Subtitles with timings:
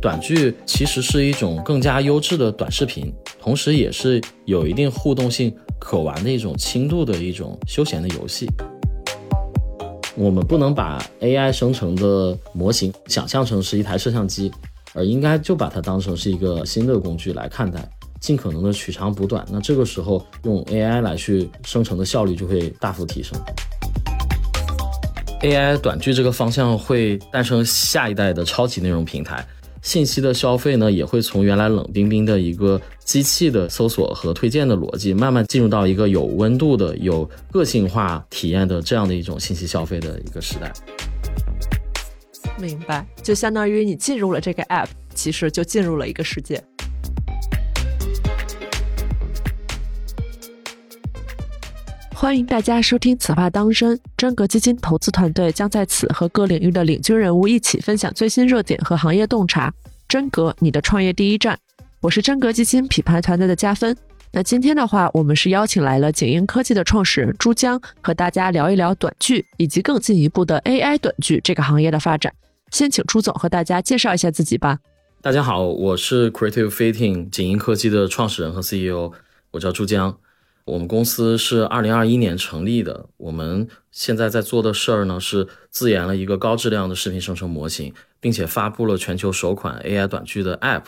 [0.00, 8.46] 短剧其实是一种更加优质的短视频，同时也是有一定互动性、可玩的一种轻度的一种休闲的游戏。
[10.16, 14.50] 我们不能把 AI 生成的模型想象成是一台摄像机，
[14.94, 17.86] 而应该就把它当成是一个新的工具来看待，
[18.20, 19.46] 尽可能的取长补短。
[19.52, 23.38] 那这个时候用 AI 来去生成的效率就会大幅提升。
[25.42, 29.46] AI 短剧这个方向会诞生下一代的超级内容平台。
[29.82, 40.72] 信息的消费呢，也会从原来冷冰冰的一个机器的搜索和推荐的逻辑，慢慢进入到一个有温度的、有个性化体验的这样的一种信息消费的一个时代。
[42.58, 46.62] 明白，就相当于你进入了这个 app，其实就进入了一个世界。
[52.20, 59.72] 欢迎大家收听《此话当真》，真格基金投资团队将在此和各领域的领军人物一起分享最新热点和行业洞察。
[60.06, 61.58] 真格，你的创业第一站。
[62.02, 63.96] 我是真格基金品牌团队的加分。
[64.32, 72.30] 那今天的话，我们是邀请来了景英科技的创始人朱江，和大家聊一聊短剧以及更进一步的 AI 短剧这个行业的发展。
[72.70, 74.78] 先请朱总和大家介绍一下自己吧。
[75.22, 79.10] 大家好，我是 Creative Fitting 景英科技的创始人和 CEO，
[79.52, 80.18] 我叫朱江。
[80.70, 83.06] 我们公司是二零二一年成立的。
[83.16, 90.84] 我们现在在做的事儿呢，是自研了一个高质量的视频生成模型，并且发布了全球首款 AI 短剧的 App。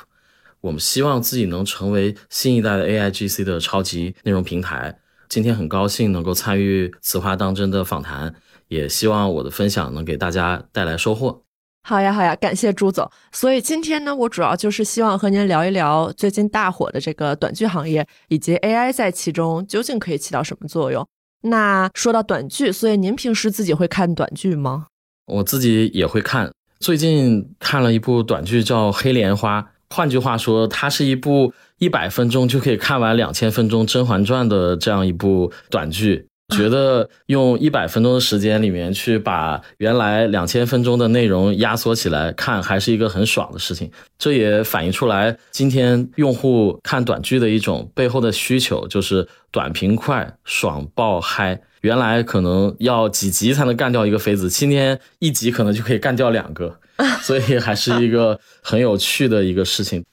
[0.61, 5.01] 我们希望自己能成为新一代的 AIGC 的超级内容平台。
[5.29, 8.37] 今天很高兴能够参与《此话当真》的访谈，
[8.69, 11.42] 也希望我的分享能给大家带来收获。
[11.85, 13.11] 好呀，好呀，感谢朱总。
[13.33, 21.05] 所以今天呢，我主要就是希望和您聊一聊最近大火的这个短剧行业，以及 AI 在其中究竟可以起到什么作用。
[21.43, 24.87] 那说到短剧，所以您平时自己会看短剧吗？
[25.27, 36.29] 我自己也会看，最近看了一部短剧叫《黑莲花》，换句话说，它是一部一百分钟就可以看完两千分钟《甄嬛传》的这样一部短剧。
[36.57, 43.91] 觉得用一百分钟的时间里面去把原来两千分钟的内容压缩起来看，还是一个很爽的事情。
[44.19, 51.59] 这也反映出来今天用户看短剧的一种背后的需求，就是短平快、爽爆嗨。
[51.81, 56.79] 原来可能要几集才能干掉一个妃子，今天一集可能就可以干掉两个，
[57.23, 60.05] 所以还是一个很有趣的一个事情。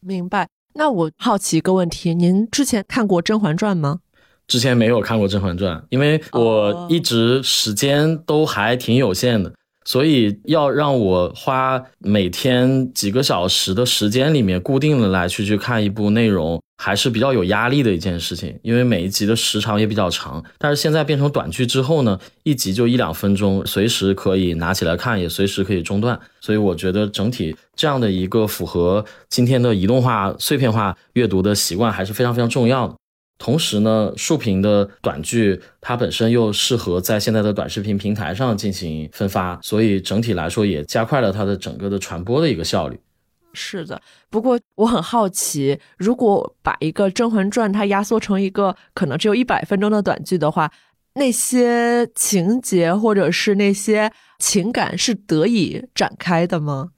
[0.00, 0.48] 明白。
[0.74, 3.98] 那我好奇一个问题，您之前看过《甄嬛传》吗？
[4.48, 9.52] 之前没有看过《甄嬛传》，因为我一直时间都还挺有限的，
[9.84, 18.58] 所以要让我花每天几个小时的时间里面固定的来去去看一部内容，还是比较有压力的一件事情。
[18.62, 26.18] 因为每一集的时长也比较长，但是现在变成短剧之后呢，一集就一两分钟，随时可以拿起来看，也随时可以中断。
[26.40, 32.94] 所以我觉得整体这样的一个符合今天的移动化、碎片化阅读的习惯，还是非常非常重要的。
[33.38, 42.98] 同时呢，竖屏的短剧它本身又适合在现在的短视频平台上进行分发，所以整体来说也加快了它的整个的传播的一个效率。
[43.54, 50.70] 是的，不过我很好奇，如果把一个《甄嬛传》它压缩成一个可能只有一百分钟的短剧的话，
[51.14, 56.90] 那些情节或者是那些情感是得以展开的吗？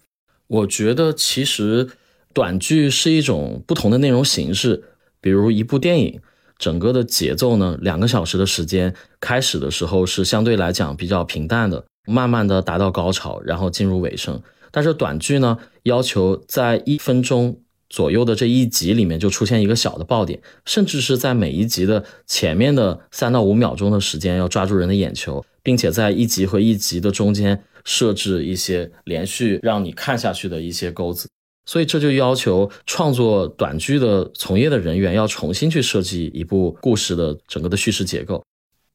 [0.47, 1.91] 我觉得其实
[2.33, 4.83] 短剧是一种不同的内容形式，
[5.21, 6.21] 比如一部电影。
[6.60, 14.41] 整个的节奏呢，两个小时的时间，开始的时候是相对来讲比较平淡的，慢慢的达到高潮，然后进入尾声。
[14.71, 31.27] 但是短剧呢，要求在一分钟左右的这一集里面就出现一个小的爆点，甚至是在每一集的前面的三到五秒钟的时间要抓住人的眼球，并且在一集和一集的中间设置一些连续让你看下去的一些钩子。
[31.70, 38.42] 所以这就要求创作短剧的从业的人员要重新去设计一部故事的整个的叙事结构。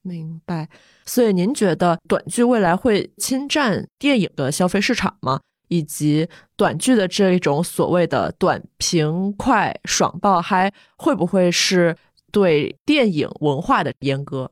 [0.02, 0.68] 明白。
[1.06, 5.40] 所以您觉得短剧未来会侵占电影的消费市场吗？
[5.69, 6.28] 以及
[6.58, 11.96] 短剧的这一种所谓的短平快、爽爆嗨，会不会是
[12.29, 14.50] 对电影文化的阉割？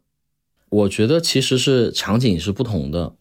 [0.69, 3.15] 我觉得其实是场景是不同的。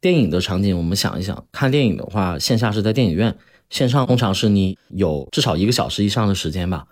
[0.00, 3.36] 电影的场景，我们想一想，看电影的话，线下是在电影院。
[3.70, 6.86] 线上通常是你有至少一个小时以上的时间吧，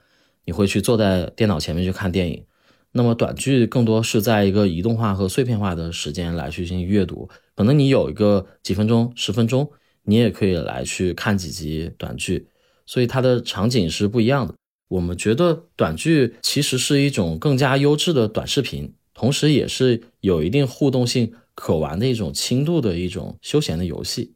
[0.44, 2.44] 你会去坐在电脑前面去看电影。
[2.92, 7.28] 那么短剧更多是在一个移动化和碎片化的时间来去进行阅读。
[7.56, 9.68] 可能你有一个几分钟、十分钟，
[10.04, 12.48] 你也可以来去看几集短剧。
[12.86, 14.54] 所以它的场景是不一样的。
[14.88, 24.33] 我们觉得短剧其实是一种更加优质的短视频，同时也是有一定互动性、可玩的一种轻度的一种休闲的游戏。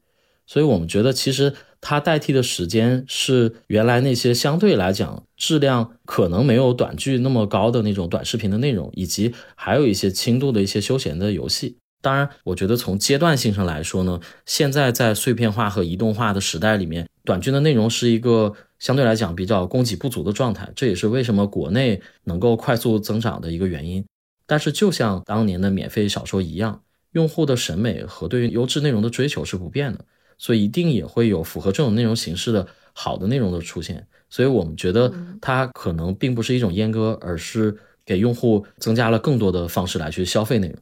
[0.48, 11.76] 所以我们觉得其实它代替的时间是原来那些相对来讲质量可能没有短剧那么高的那种短视频的内容，以及还有一些轻度的一些休闲的游戏。
[12.00, 24.04] 当然，我觉得从阶段性上来说呢，现在在碎片化和移动化的时代里面，短剧的内容是一个相对来讲比较供给不足的状态，这也是为什么国内能够快速增长的一个原因。
[24.46, 30.04] 但是，就像当年的免费小说一样，用户的审美和对于优质内容的追求是不变的，
[30.38, 34.06] 所以一定也会有符合这种内容形式的好的内容的出现。
[34.30, 40.76] 所以我们觉得它可能并不是一种阉割，而是给用户增加了更多的方式来去消费内容。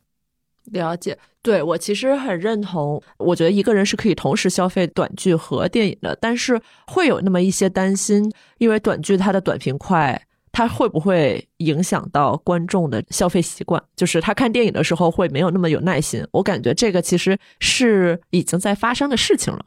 [0.72, 3.00] 了解，对我其实很认同。
[3.18, 10.25] 我觉得一个人是可以同时消费短剧和电影的，但是会有那么一些担心，因为短剧它的短平快，
[10.56, 13.82] 它会不会影响到观众的消费习惯？
[13.94, 16.26] 就是他看电影的时候会没有那么有耐心。
[16.30, 19.66] 我感觉这个其实是已经在发生的事情了。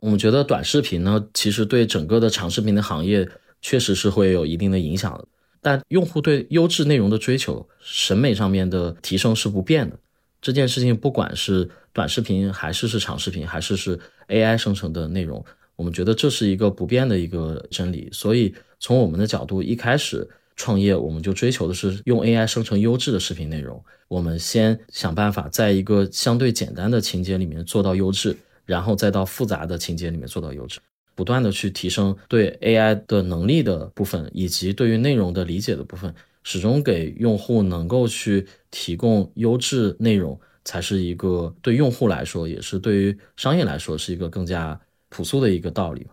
[0.00, 3.26] 我们觉得短视频呢，其实对整个的长视频的行业
[3.62, 5.26] 确实是会有一定的影响的。
[5.62, 9.98] 但用户对优质内容的追求、审美上面的提升是不变的。
[10.42, 13.98] 这件事情不管是短视频还是是长视频，还是是
[14.28, 15.42] AI 生成的内容，
[15.76, 18.08] 我们觉得这是一个不变的一个真理。
[18.12, 23.82] 所以从我们的角度，一开始创业我们就追求的是用 AI 生成优质的视频内容。
[24.08, 30.78] 我们先想办法在一个相对简单的情节里面做到优质，然后再到复杂的情节里面做到优质。
[31.16, 36.12] 不断的去提升对 AI 的能力的部分，以及对于内容的理解的部分，
[36.42, 44.80] 始终给用户能够去提供优质内容，才是一个对用户来说，也是对于商业来说，是一个更加
[45.14, 46.04] 朴素的一个道理。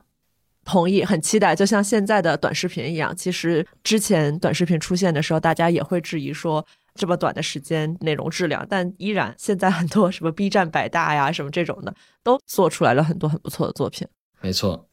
[0.64, 1.56] 同意，很期待。
[1.56, 6.64] 就像现在的短视频一样，其实之前短视频出现的时候，大家也会质疑说，
[6.94, 14.08] 这么短的时间内容质量，但依然现在很多什么 B 站百大呀，什么这种的，都做出来了很多很不错的作品。
[14.40, 14.88] 没错。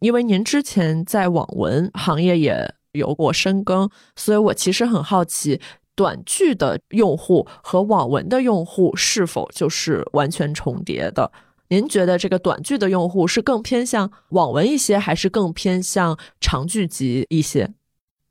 [0.00, 5.60] 因为您之前在网文行业也有过深耕，所以我其实很好奇，
[5.94, 11.30] 短剧的用户和网文的用户是否就是完全重叠的？
[11.72, 17.72] 您觉得这个短剧的用户是更偏向网文一些，还是更偏向长剧集一些？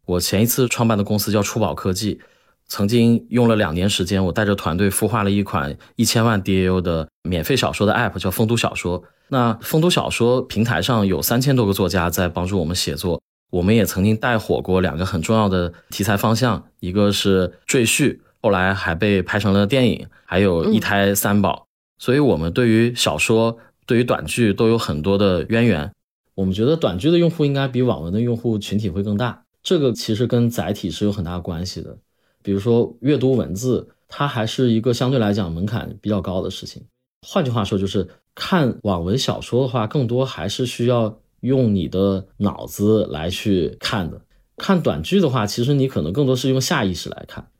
[0.05, 2.21] 我前一次创办的公司叫初宝科技，
[2.67, 9.03] 曾经用了两年时间，我带着团队孵化了一款一千万 DAU 的免费小说的 App，叫风都小说。
[9.29, 21.65] 那风都小说平台上有三千多个作家在帮助我们写作，我们也曾经带火过两个很重要的题材方向，一个是赘婿，后来还被拍成了电影，还有一胎三宝，
[22.01, 23.55] 所以我们对于小说、
[23.85, 25.91] 对于短剧都有很多的渊源。
[26.33, 31.95] 我们觉得短剧的用户应该比网文的用户群体会更大，这个其实跟载体是有很大关系的。
[32.41, 36.83] 比如说阅读文字，它还是一个相对来讲门槛比较高的事情。
[37.21, 38.07] 换句话说，就是。
[38.33, 44.21] 看网文小说的话，更多还是需要用你的脑子来去看的。
[44.55, 47.50] 看短剧的话，其实你可能更多是用下意识来看。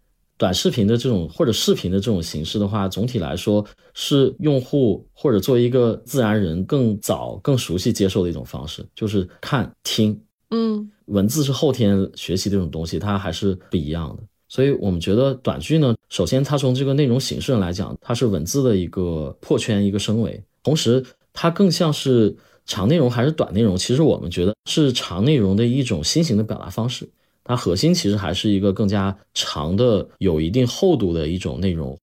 [0.41, 10.19] 短视频的这种或者视频的这种形式的话，总体来说是用户或者作为一个自然人更早、更熟悉接受的一种方式，就是看听。
[10.49, 14.23] 嗯，文字是后天学习的这种东西，它还是不一样的。
[14.47, 20.43] 所以我们觉得短剧呢，首先它从这个内容形式上来讲，它是文字的一个破圈、一个升维。
[20.63, 22.35] 同时，它更像是
[22.65, 23.77] 长内容还是短内容？
[23.77, 27.07] 其实我们觉得是长内容的一种新型的表达方式。
[27.43, 31.97] 它核心其实还是一个更加长的、有一定厚度的一种内容。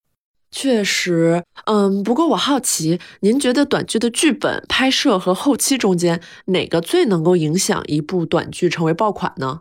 [0.51, 9.61] 确实，嗯，不过我好奇，您觉得短剧的剧本、拍摄和后期中间哪个最能够影响一部短剧成为爆款呢？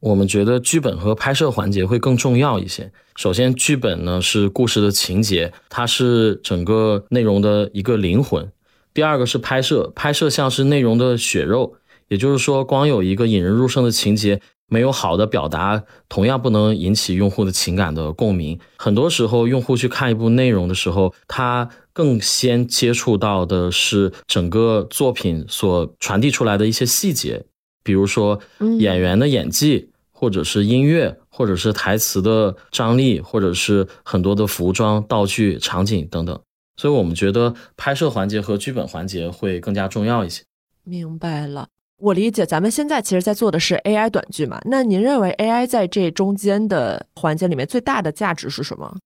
[0.00, 2.92] 我们觉得剧本和拍摄环节会更重要一些。
[3.16, 8.48] 首先，剧本呢是故事的情节，它是整个内容的一个灵魂。
[8.94, 11.74] 第二个是拍摄，拍摄像是内容的血肉，
[12.06, 18.58] 也就是说，光有一个引人入胜的情节，没有好的表达，同样不能引起用户的情感的共鸣。
[18.76, 27.44] 很多时候，用户去看一部内容的时候，他更先接触到的是整个作品所传递出来的一些细节。
[27.82, 28.38] 比如说
[28.78, 36.38] 演员的演技，或者是音乐，或者是台词的张力，或者是很多的服装、道具、场景等等。
[36.76, 40.44] 所以我们觉得拍摄环节和剧本环节会更加重要一些。
[40.84, 42.46] 明白了，我理解。
[42.46, 44.60] 咱们现在其实在做的是 AI 短剧嘛？
[44.64, 48.96] 那您认为 AI 在这中间的环节里面最大的价值是什么？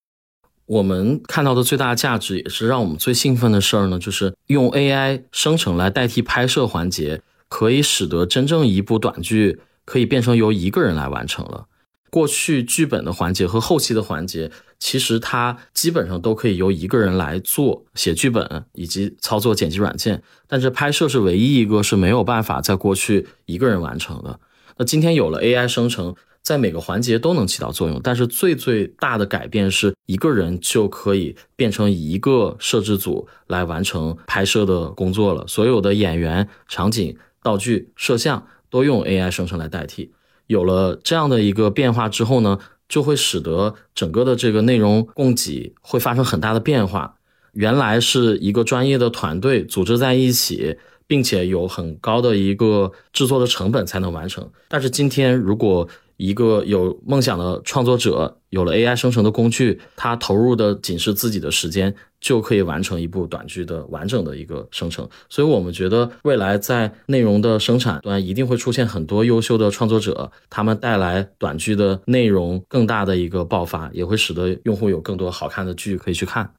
[0.66, 7.20] 我们看到的最大价值，也是让我们最兴奋的事儿呢，就是用 AI 生成来代替拍摄环节。
[7.48, 11.66] 可以使得真正一部短剧可以变成由一个人来完成了。
[12.12, 24.38] 过去剧本的环节和后期的环节，其实它基本上都可以由一个人来做写剧本以及操作剪辑软件，但是拍摄是唯一一个是没有办法在过去一个人完成的。
[24.76, 40.12] 那今天有了 AI 生成，在每个环节都能起到作用，但是最最大的改变是一个人就可以变成一个摄制组来完成拍摄的工作了，所有的演员、场景、道具、摄像都用 AI 生成来代替。
[40.52, 47.16] 有了这样的一个变化之后呢，就会使得整个的这个内容供给会发生很大的变化。
[47.52, 50.76] 原来是一个专业的团队组织在一起。
[51.04, 54.48] 并且有很高的一个制作的成本才能完成。
[54.68, 65.08] 但是今天，如果一个有梦想的创作者有了 AI 生成的工具，他投入的仅是自己的时间，就可以完成一部短剧的完整的一个生成。
[65.28, 76.52] 所以，我们觉得未来在内容的生产端一定会出现很多优秀的创作者，他们带来短剧的内容更大的一个爆发，也会使得用户有更多好看的剧可以去看。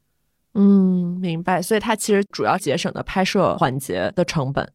[0.55, 1.61] 嗯，明白。
[1.61, 4.71] 所以它其实主要节省的拍摄环节的成本，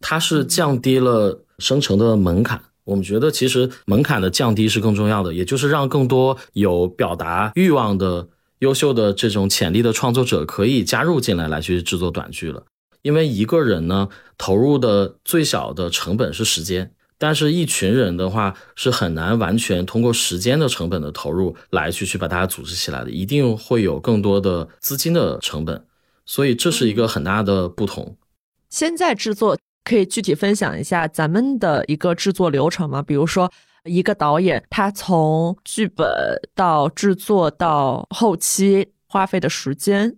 [0.00, 2.62] 它是降低了生成的门槛。
[2.88, 8.26] 我们觉得其实门槛的降低是更重要的，也就是让更多有表达欲望的
[8.60, 12.64] 优秀的这种潜力的创作者可以加入进来，来去制作短剧了。
[13.02, 16.90] 因为一个人呢，投入的最小的成本是时间。
[17.20, 25.84] 但是，一群人的话是很难完全通过时间的成本的投入来去去把大家组织起来的，一定会有更多的资金的成本，
[26.24, 28.16] 所以这是一个很大的不同。
[28.70, 33.00] 现在制作可以具体分享一下咱们的一个制作流程吗？
[33.00, 33.50] 比如说，
[33.84, 36.06] 一个导演他从剧本
[36.54, 40.14] 到制作到后期花费的时间。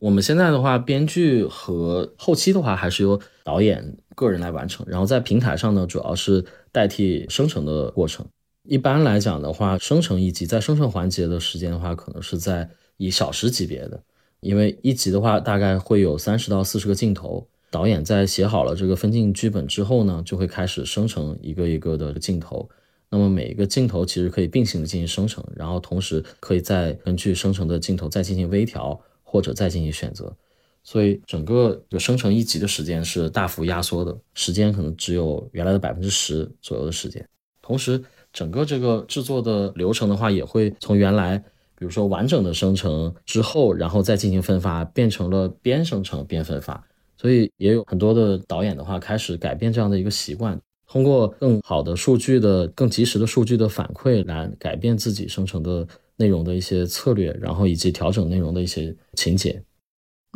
[0.00, 8.26] 我们现在的话，编剧和后期的话还是由导演个人来完成，然后在平台上呢，主要是代替生成的过程。
[8.64, 13.98] 一般来讲的话，生成一集在生成环节的时间的话，可能是在以小时级别的，
[14.40, 22.68] 因为一集的话大概会有三十到四十个镜头，导演在写好了这个分镜剧本之后呢，就会开始生成一个一个的镜头。
[23.08, 29.00] 那么每一个镜头其实可以并行的进行生成，然后同时可以再根据生成的镜头再进行微调。
[29.32, 30.36] 或者再进行选择，
[30.82, 37.24] 所以整个就生成一集的时间是大幅压缩的，时间可能只有原来的百分之十左右的时间。
[37.62, 41.38] 同时，整个这个制作的流程的话，也会从原来
[41.78, 46.84] 比如说完整的生成之后，然后再进行分发，变成了边生成边分发。
[47.20, 55.86] 所以也有很多的导演的话，开始改变这样的一个习惯，通过更好的数据的、更及时的数据的反馈来改变自己生成的。
[56.20, 59.62] 内容的一些策略，然后以及调整内容的一些情节。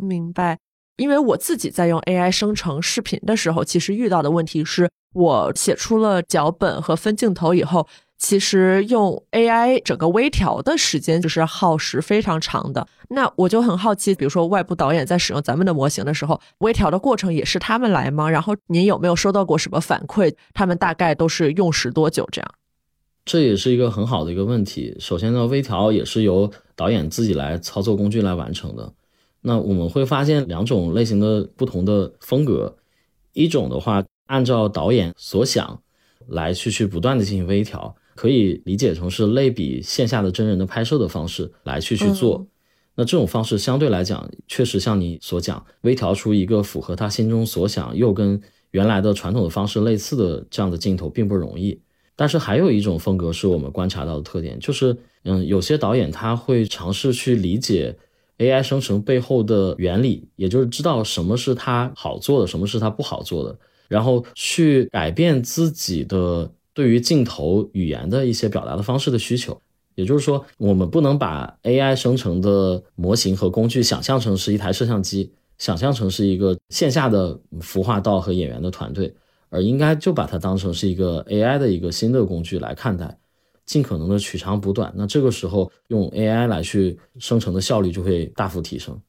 [0.01, 0.57] 明白，
[0.97, 7.87] 因为我自己在用 AI 生成视频的时候，其实遇到的问题是我写出了脚本和分镜头以后，
[8.17, 12.87] 其实用 AI 整个微调的时间就是耗时非常长的。
[13.09, 18.29] 那我就很好奇，比如说外部导演在使用咱们的模型的时候，微调的过程也是他们来吗？
[18.29, 20.33] 然后您有没有收到过什么反馈？
[20.53, 22.51] 他们大概都是用时多久这样？
[23.25, 24.95] 这也是一个很好的一个问题。
[24.99, 28.93] 首先呢，微调也是由导演自己来操作工具来完成的。
[29.41, 32.77] 那我们会发现两种类型的不同的风格。
[33.33, 35.81] 一种的话，按照导演所想
[36.27, 42.47] 来去去不断的进行微调，可以理解成是类比线下的真人的拍摄的方式来去去做。
[42.95, 48.41] 那这种方式相对来讲，确实像你所讲，微调出一个符合他心中所想又跟
[48.71, 51.79] 原来的传统的方式类似的这样的镜头，并不容易。
[52.15, 54.95] 但是还有一种风格是我们观察到的特点，就是，
[55.25, 57.93] 嗯，有些导演他会尝试去理解
[58.37, 69.59] AI 生成背后的原理，也就是知道什么是他好做的，什么是他不好做的，然后去改变自己的对于镜头语言的一些表达的方式的需求。
[69.95, 79.11] 也就是说，我们不能把 AI 生成的模型和工具想象成是一台摄像机，想象成是一个线下的服化道和演员的团队。
[79.49, 83.17] 而应该就把它当成是一个 AI 的一个新的工具来看待，
[83.65, 84.91] 尽可能的取长补短。
[84.97, 88.99] 那这个时候用 AI 来去生成的效率就会大幅提升。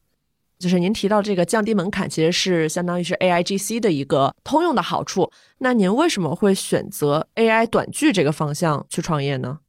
[0.59, 5.31] 就是您提到这个降低门槛，其实是相当于是 AIGC 的一个通用的好处。
[5.59, 9.59] 那您为什么会选择 AI 短剧这个方向去创业呢？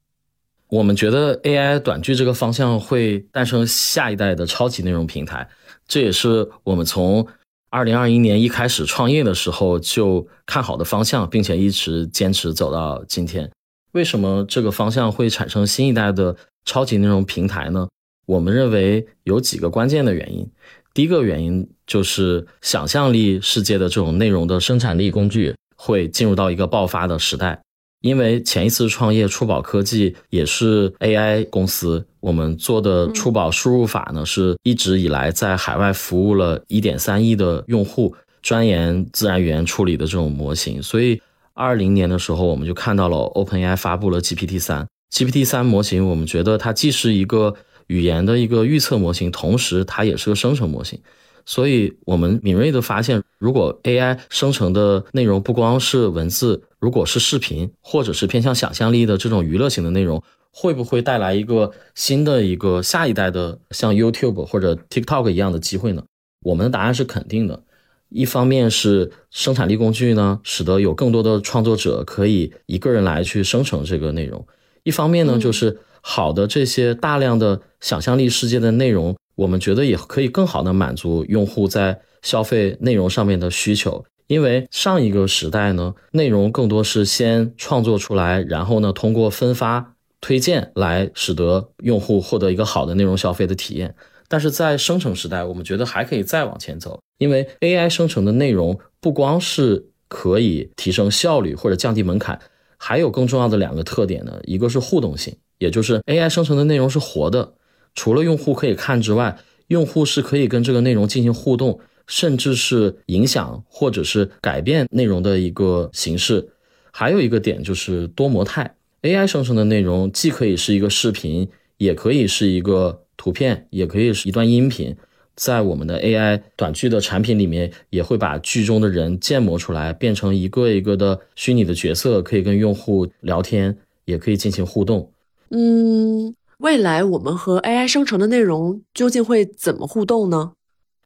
[0.69, 5.49] 我们觉得 AI 短剧这个方向会诞生下一代的超级内容平台，
[5.87, 7.27] 这也是我们从。
[7.71, 13.51] 二零二一年一开始创业的时候就看好的方向，并且一直坚持走到今天。
[13.93, 17.87] 为什么这个方向会产生新一代的超级内容平台呢？
[18.25, 20.51] 我们认为有几个关键的原因。
[20.99, 27.61] 第一个原因就是想象力世界的这种内容的生产力工具会进入到一个爆发的时代。
[28.01, 40.83] 因为前一次创业触宝科技也是 AI 公司，我们做的触宝输入法呢，是一直以来在海外服务了一点三亿的用户，专研自然语言处理的这种模型。
[40.83, 41.23] 所以
[41.55, 47.55] 二零年的时候，我们就看到了 OpenAI 发布了 GPT 三，GPT 三模型，我们觉得它既是一个
[47.89, 50.99] 语言的一个预测模型，同时它也是个生成模型。
[51.45, 66.05] 所以，我们敏锐的发现，如果 AI 生成的内容不光是文字，如果是视频，或者是偏向想象力的这种娱乐型的内容，会不会带来一个新的一个下一代的像 YouTube 或者 TikTok 一样的机会呢？
[66.45, 67.63] 我们的答案是肯定的。
[68.11, 74.41] 一方面是生产力工具呢，使得有更多的创作者可以一个人来去生成这个内容；
[74.83, 79.17] 一方面呢，就是好的这些大量的想象力世界的内容。
[79.37, 93.95] 我们觉得也可以更好的满足用户在消费内容上面的需求，因为上一个时代呢，内容更多是先创作出来，然后呢通过分发推荐来使得用户获得一个好的内容消费的体验。
[94.27, 102.41] 但是在生成时代，我们觉得还可以再往前走，因为 AI 生成的内容不光是可以提升效率或者降低门槛，
[102.77, 107.55] 还有更重要的两个特点呢，一个是互动性，也就是 AI 生成的内容是活的。
[107.99, 109.37] 除了用户可以看之外，
[109.67, 116.49] 用户是可以跟这个内容进行互动，甚至是影响或者是改变内容的一个形式。
[116.93, 124.95] 还有一个点就是多模态，AI 生成的内容既可以是一个视频，也可以是一个图片，也可以是一段音频。
[125.35, 135.11] 在我们的 AI 短剧的产品里面，也会把剧中的人建模出来，变成一个一个的虚拟的角色，可以跟用户聊天，也可以进行互动。
[135.51, 136.33] 嗯。
[136.59, 140.55] 未来我们和 AI 生成的内容究竟会怎么互动呢？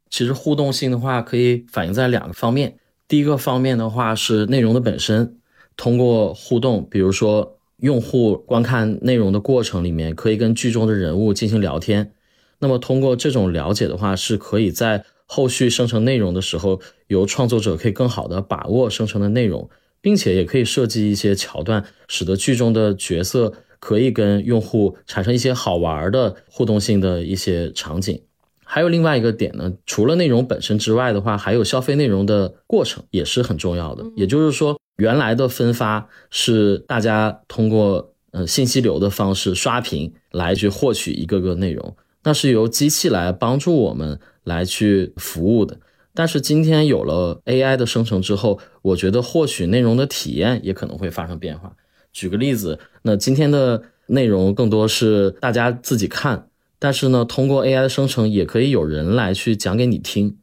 [0.09, 2.79] 其实互动性的话，可以反映在两个方面。
[3.07, 5.37] 第一个方面的话是内容的本身，
[5.77, 12.15] 通过互动，比如说用户观看内容的过程里面，可以跟剧中的人物进行聊天。
[12.61, 19.69] 那么通过这种了解的话，是可以在后续生成内容的时候，由创作者可以更好的把握生成的内容，
[20.01, 23.53] 并且也可以设计一些桥段，使得剧中的角色。
[23.83, 28.23] 可以跟用户产生一些好玩的互动性的一些场景，
[28.65, 34.05] 还有另外一个点呢，除了内容本身之外的话，还有消费内容的过程也是很重要的。
[34.15, 45.77] 也就是说，原来的分发是大家通过呃信息流的方式刷屏来去获取一个个内容，那是由机器来帮助我们来去服务的。
[46.15, 51.75] 但是今天有了 AI 的生成之后，我觉得获取内容的体验也可能会发生变化。
[52.13, 56.49] 举个例子，那今天的内容更多是大家自己看，
[56.79, 60.37] 但是呢，通过 AI 的生成，也可以有人来去讲给你听。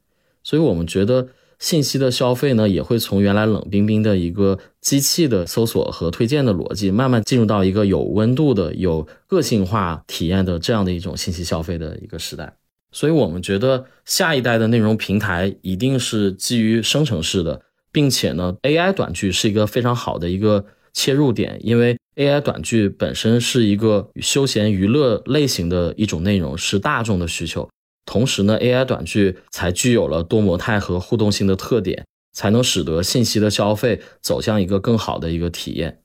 [0.43, 1.27] 所以，我们觉得
[1.59, 12.55] 信息的消费呢，也会从原来冷冰冰的一个机器的搜索和推荐的逻辑，慢慢进入到一个有温度的、有个性化体验的这样的一种信息消费的一个时代。
[12.91, 20.65] 所以，我们觉得下一代的内容平台一定是基于生成式的，并且呢，AI 短剧是一个非常好的一个。
[20.93, 27.69] 切入点，因为 AI 短剧本身是一个休闲娱乐类型的一种内容，是大众的需求。
[28.05, 36.01] 同时呢，AI 短剧才具有了多模态和互动性的特点，才能使得信息的消费走向一个更好的一个体验。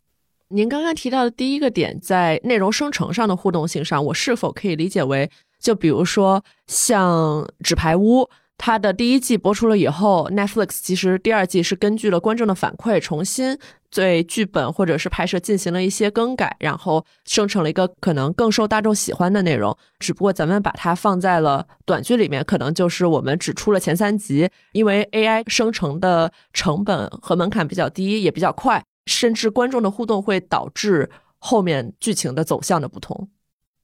[0.48, 8.22] 您刚刚提到的第一个点，在内容生成上的互动性上，我是否可以理解为，就比如说像《纸牌屋》。
[8.56, 13.58] 它的第一季播出了以后，Netflix 其实第二季是根据了观众的反馈，重新
[13.90, 19.76] 对剧本或者是拍摄进行了一些更改，然后生成了一个可能更受大众喜欢的内容。
[19.98, 33.28] 只不过咱们把它放在了短剧里面，可能就是我们只出了前三集，因为 AI 生成的成本和门槛比较低，也比较快，甚至观众的互动会导致后面剧情的走向的不同。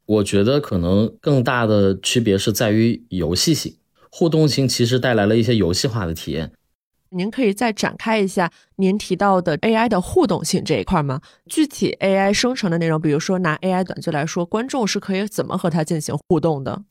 [0.06, 3.76] 我觉得可能更大的区别是在于游戏性。
[4.10, 6.52] 互动性其实带来了一些游戏化的体验。
[7.12, 11.20] 您可以再展开一下您提到的 AI 的互动性这一块吗？
[11.46, 16.84] 具体 AI 生成的内容，比如说拿 AI 短剧来说，观众是可以怎么和它进行互动的？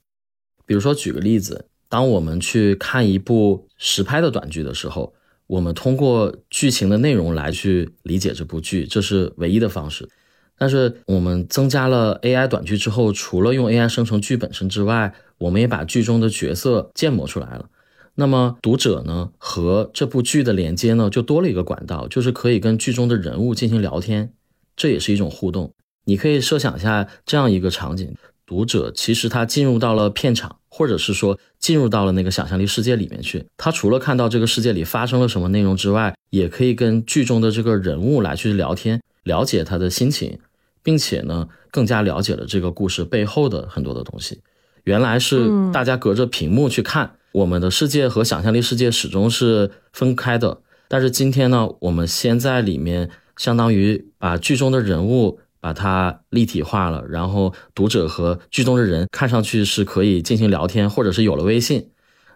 [0.65, 5.13] 比如说举个例子，当我们去看一部实拍的短剧的时候，
[5.47, 10.09] 我们通过剧情的内容来去理解这部剧，这是唯一的方式。
[10.59, 17.69] 但是我们增加了 AI 短剧之后，除了用 AI 生成剧本身之外，我们也把剧中的角色建模出来了。
[18.15, 24.33] 那么读者呢和这部剧的连接呢，就多了一个管道，就是可以跟剧中的人物进行聊天，
[24.75, 25.71] 这也是一种互动。
[26.03, 28.13] 你可以设想一下这样一个场景：
[28.45, 33.45] 读者其实他进入到了片场，或者是说进入到了那个想象力世界里面去。
[33.55, 38.99] 他除了看到这个世界里发生了什么内容之外，也可以跟剧中的这个人物来去聊天。
[39.23, 40.39] 了解他的心情，
[40.89, 44.41] 并且呢，更加了解了这个故事背后的很多的东西。
[44.85, 61.89] 原来是大家隔着屏幕去看我们的世界和想象力世界始终是分开的，但是今天呢，我们先在里面相当于把剧中的人物把它立体化了，然后读者和剧中的人看上去是可以进行聊天，或者是有了微信。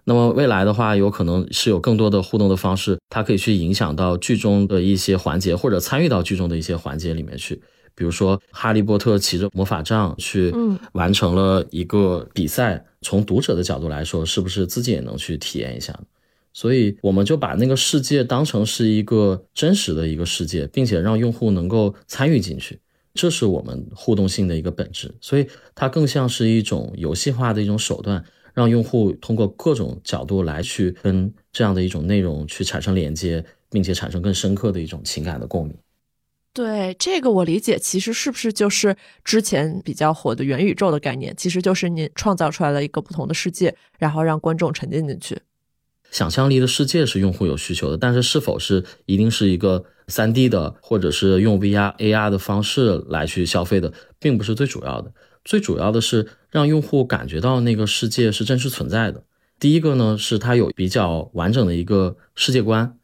[0.03, 7.59] 那么未来的话，有可能是有更多的互动的方式，它可以去影响到剧中的一些环节，或者参与到剧中的一些环节里面去。
[7.95, 10.53] 比如说，哈利波特骑着魔法杖去
[10.93, 15.97] 完成了一个比赛，从读者的角度来说，是不是自己也能去体验一下？
[16.53, 22.79] 所以我们就把那个世界当成是一个真实的一个世界，并且让用户能够参与进去，
[23.13, 25.13] 这是我们互动性的一个本质。
[25.19, 28.23] 所以它更像是一种游戏化的一种手段。
[28.55, 35.75] 让用户通过各种角度来去跟这样的一种内容去产生连接，并且产生更深刻的一种情感的共鸣。
[36.53, 41.33] 对这个我理解，其实是不是就是之前比较火的元宇宙的概念？
[41.35, 45.39] 其实就是你创造出来了一个不同的世界，然后让观众沉浸进去。
[46.11, 55.11] 想象力的世界是用户有需求的，但是是否是一定是一个三 D 的，或者是用 VR、AR 的方式来去消费的，并不是最主要的。
[55.43, 59.23] 最主要的是让用户感觉到那个世界是真实存在的。
[59.59, 62.95] 第一个呢，是它有比较完整的一个世界观；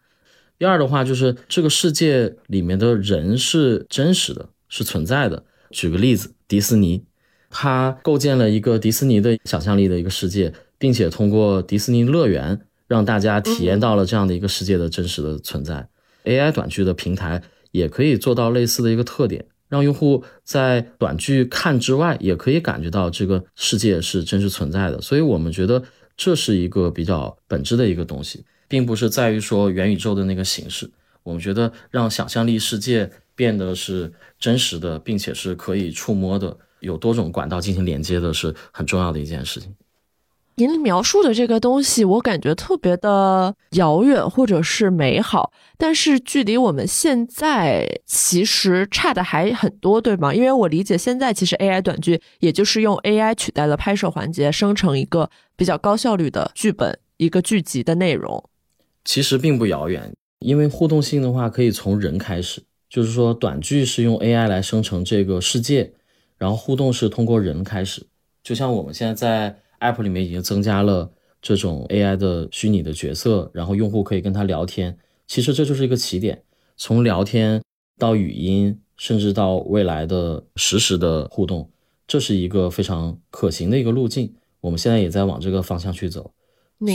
[0.60, 5.46] 第二的话，就是这个世界里面的人是真实的，是存在的。
[5.72, 7.06] 举个例子，迪士尼，
[7.50, 15.88] 它构建了一个迪士尼的想象力的一个世界，并且通过迪士尼乐园让大家体验到了这样的一个世界的真实的存在。
[16.26, 17.42] AI 短剧的平台
[17.72, 19.46] 也可以做到类似的一个特点。
[19.70, 25.00] 让用户在短剧看之外，也可以感觉到这个世界是真实存在的。
[25.00, 25.84] 所以，我们觉得
[26.18, 30.90] 这是一个比较本质的一个东西，并不是在于说元宇宙的那个形式。
[31.24, 39.76] 我们觉得让想象力世界变得是真实的，并且是可以触摸的，有多种管道进行连接的，是很重要的一件事情。
[40.56, 50.34] 您描述的这个东西，我感觉特别的遥远或者是美好，但是距离我们现在其实差的还很多，对吗？
[50.34, 58.44] 因为我理解现在其实 AI 短剧也就是用 AI 取代了拍摄环节，生成一个比较高效率的剧本，一个剧集的内容。
[59.04, 65.94] 其实并不遥远，因为互动性的话可以从人开始，就是说短剧是用 AI 来生成这个世界，
[66.38, 68.06] 然后互动是通过人开始，
[68.44, 69.60] 就像我们现在在。
[69.80, 71.10] App 里面已经增加了
[71.42, 74.98] 这种 AI 的虚拟的角色，然后用户可以跟他聊天。
[75.26, 76.44] 其实这就是一个起点，
[76.76, 77.62] 从聊天
[77.98, 81.72] 到语音，甚至到未来的实时的互动，
[82.06, 84.36] 这是一个非常可行的一个路径。
[84.60, 86.30] 我们现在也在往这个方向去走。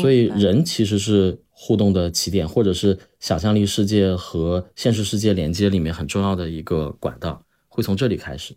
[0.00, 8.54] 所以人其实是互动的起点，或者是想象力世界和现实世界连接里面很重要的一个管道，会从这里开始。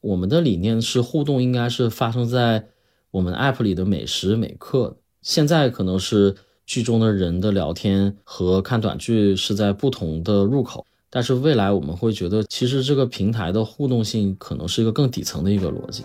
[0.00, 2.68] 我们的理念是互动应该是发生在。
[3.12, 6.34] 我们 app 里的每时每刻，现在可能是
[6.66, 16.04] 剧中的人的聊天和看短剧是在不同的入口，但是未来我们会觉得，其实这个平台的互动性可能是一个更底层的一个逻辑。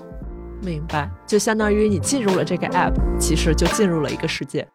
[0.61, 4.67] 明白，就相当于你进入了这个 app，其实就进入了一个世界。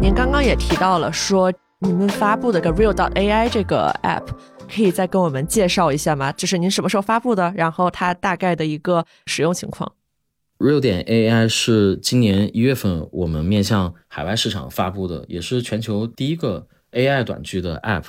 [0.00, 4.26] 您刚刚也提到了说，你们发布的个 Real dot AI 这个 app。
[4.66, 6.32] 可以再跟我们介绍一下吗？
[6.32, 9.92] 就是您什么时候发布的，然后它大概的一个使用情况。
[10.58, 18.04] Real 点 AI 是今年一月份我们面向海外市场发布的，也是全球第一个 AI 短剧的 App。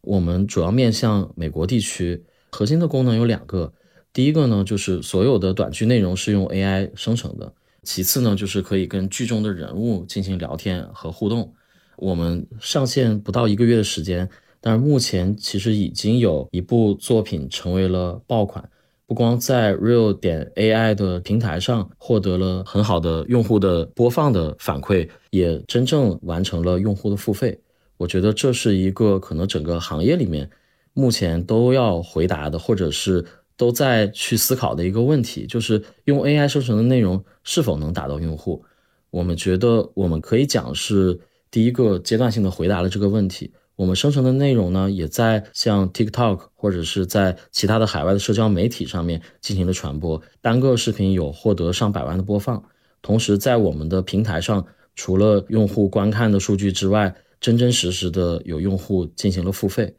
[0.00, 3.72] 我们主要面向美国地区，核心的功能有两个。
[4.12, 11.54] 第一个呢，就是所有的短剧内容是用 AI 生成的；其次呢，就是可以跟剧中的人物进行聊天和互动。
[11.96, 14.28] 我们上线不到一个月的时间。
[14.62, 18.62] 但是目前其实已经有一部作品成为了爆款，
[19.06, 27.58] 不光在 Real 点 AI 的平台上获得了很好的用户的播放的反馈，也真正完成了用户的付费。
[27.96, 30.50] 我觉得这是一个可能整个行业里面
[31.00, 33.24] 目前都要回答的，或者是
[33.56, 38.62] 都在去思考的一个问题，就是用 AI 生成的内容是否能打到用户。
[39.10, 41.18] 我们觉得我们可以讲是
[41.50, 43.50] 第一个阶段性的回答了这个问题。
[43.76, 52.62] 我们生成的内容呢，也在像 TikTok 或者是在其他的海外的社交媒体上面进行了传播，单个视频有获得上百万的播放。
[53.00, 59.96] 同时，在我们的平台上，除了用户观看的数据之外，真真实实的有用户进行了付费。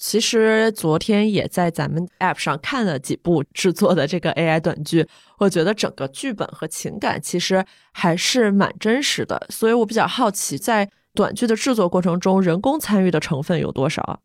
[0.00, 5.06] 其实昨天也在咱们 App 上看了几部制作的这个 AI 短剧，
[5.38, 9.46] 我觉得整个剧本和情感其实还是蛮真实的。
[9.50, 14.20] 所以我比较好奇，在短剧的制作过程中，人工参与的成分有多少？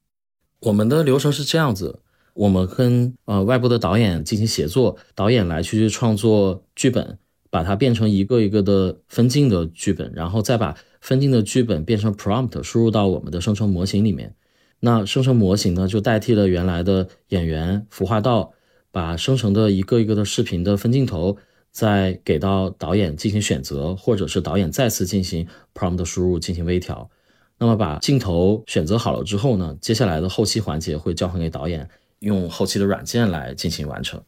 [0.61, 1.99] 我们的流程是这样子，
[2.35, 14.33] 我们跟呃外部的导演进行协作，导演来去创作剧本，把它变成一个一个的分镜的剧本，然后再把分镜的剧本变成 prompt 输入到我们的生成模型里面。
[14.79, 18.53] 那生成模型呢，就代替了原来的演员服化道，
[18.91, 21.37] 把生成的一个一个的视频的分镜头，
[21.71, 27.09] 再给到导演进行选择，或者是导演再次进行 prompt 输入进行微调。
[27.57, 34.21] 那么把镜头选择好了之后呢，接下来的后期环节会交还给导演，用后期的软件来进行完成。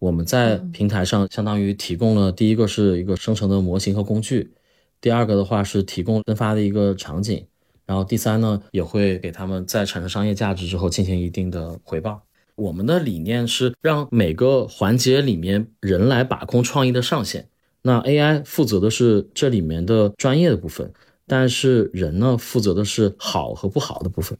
[0.00, 4.52] 我们在平台上相当于提供了第一个是一个生成的模型和工具，
[5.00, 7.46] 第二个的话是提供分发的一个场景，
[7.86, 12.22] 然后第三呢也会给他们在产生商业价值之后进行一定的回报。
[12.54, 17.48] 我们的理念是让每个环节里面人来把控创意的上限，
[17.82, 20.92] 那 AI 负责的是这里面的专业的部分。
[21.24, 24.36] 但是人呢，负责的是好和不好的部分，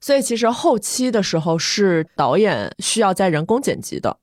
[0.00, 4.18] 所以其实后期的时候是导演需要在人工剪辑的。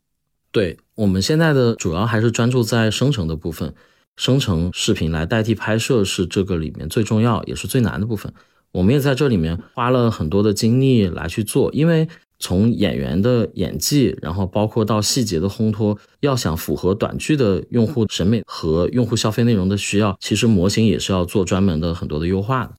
[0.52, 3.74] 对我们现在的主要还是专注在生成的部分，
[4.16, 8.34] 生成视频来代替拍摄是这个里面最重要也是最难的部分。
[8.72, 12.08] 我们也在这里面花了很多的精力来去做，因为。
[12.40, 22.74] 从演员的演技，然后包括到细节的烘托，要想符合短剧的用户审美和用户消费内容的需要，其实模型也是要做专门的很多的优化的。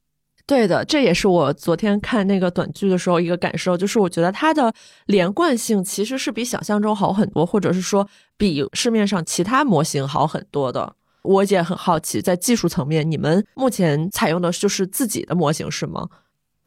[0.46, 4.70] 对的，这也是我昨天看那个短剧的时候一个感受，就是我觉得它的
[5.06, 10.94] 连贯性其实是比想象中好很多，或者是说比市面上其他模型好很多的。
[11.24, 16.08] 我也很好奇，在技术层面，你们目前采用的就是自己的模型是吗？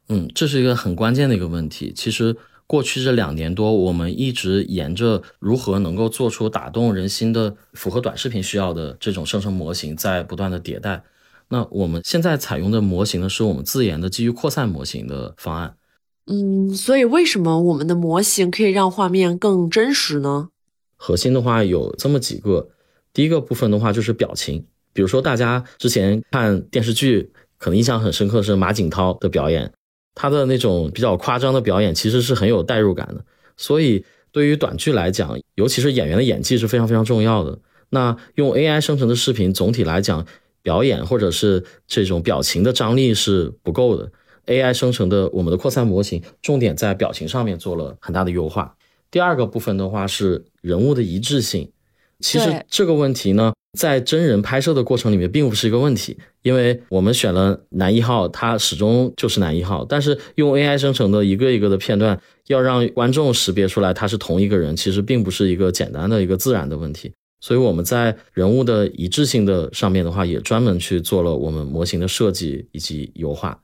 [0.10, 2.36] 嗯，这是一个很关键的一个问题，其实。
[2.70, 11.02] 过去这两年多，我们一直沿着如何能够做出打动人心的、符合短视频需要的这种生成模型，在不断的迭代。
[11.48, 15.78] 那我们现在采用的模型呢，是我们自研的基于扩散模型的方案。
[16.26, 20.50] 嗯，所以为什么我们的模型可以让画面更真实呢？
[20.98, 22.67] 核心的话有这么几个，
[23.13, 29.72] 第一个部分的话就是表情，比如说大家之前看电视剧，可能印象很深刻是马景涛的表演。
[30.13, 33.24] 他的那种比较夸张的表演，其实是很有代入感的。
[33.56, 37.60] 所以对于短剧来讲，尤其是演员的演技是非常非常重要的。
[37.89, 40.26] 那用 AI 生成的视频，总体来讲，
[40.63, 44.12] 表演或者是这种表情的张力是不够的。
[44.48, 48.76] AI 生成的我们的扩散模型，重点在表情上面做了很大的优化。
[49.12, 51.72] 第二个部分的话是人物的一致性。
[52.20, 53.54] 其实这个问题呢。
[53.78, 59.86] 在真人拍摄的过程里面，并不是一个问题，因为我们选了男一号，他始终就是男一号。
[59.88, 67.14] 但是用 AI 生成的一个一个的片段，要让观众识别出来他是同一个人，其实并不是一个简单的一个自然的问题。
[67.40, 73.62] 所以我们在人物的一致性的上面的话，也专门去做了我们模型的设计以及优化。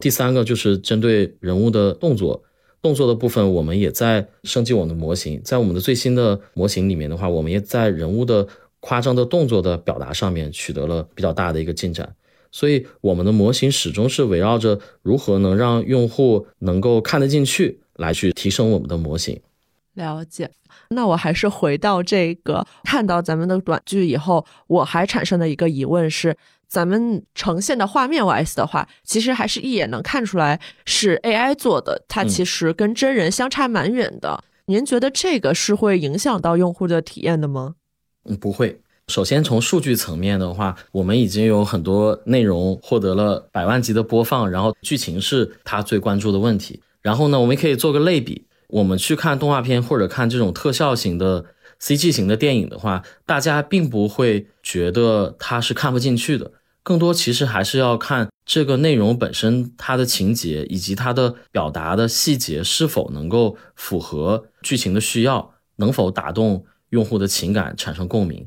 [0.00, 2.42] 第三个就是针对人物的动作，
[2.82, 5.40] 动作的部分，我们也在升级我们的模型。
[5.42, 8.46] 在我们的最新的模型里面的话，我们也在人物的。
[8.84, 12.16] 夸张的动作的表达上面取得了比较大的一个进展，
[12.50, 19.40] 所以我们的模型始终是围绕着如何能让用户能够看得进去来去提升我们的模型。
[19.94, 20.50] 了解，
[20.88, 26.36] 那我还是回到这个看到咱们的短剧以后，我还产生的一个疑问是，
[26.72, 34.42] 咱们呈现的画面 wise 的话，其实还是一眼能看出来是 AI 做的，它其实跟真人相差蛮远的。
[34.64, 37.74] 您觉得这个是会影响到用户的体验的吗？
[38.24, 38.80] 嗯，不会。
[39.08, 46.80] 首先从数据层面的话，我们已经有很多内容获得了百万级的播放，然后剧情是他最关注的问题。
[47.02, 51.44] 然后呢，我们可以做个类比，我们去看动画片或者看这种特效型的
[51.82, 56.50] CG 型的电影的话，大家并不会觉得它是看不进去的，
[56.82, 66.64] 更多其实还是要看这个内容本身它的情节以及它的表达的细节是否能够符合剧情的需要，能否打动。
[66.92, 68.46] 用户的情感产生共鸣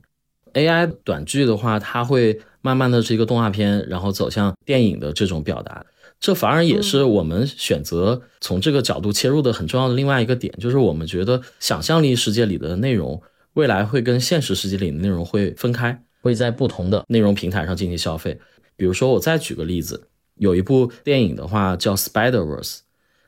[0.53, 5.83] ，AI 短剧的话，它会慢慢的是一个动画片，然后走向电影的这种表达，
[6.19, 13.19] 这反而也是我们选择从这个角度切入的很重要的另外一个点，就是我们觉得想象力世界里的内容，
[13.53, 18.35] 未来会跟现实世界里的内容会分开，会在不同的内容平台上进行消费。
[18.75, 20.07] 比如说，我再举个例子，
[20.37, 22.79] 有一部电影的话叫 Spider Verse。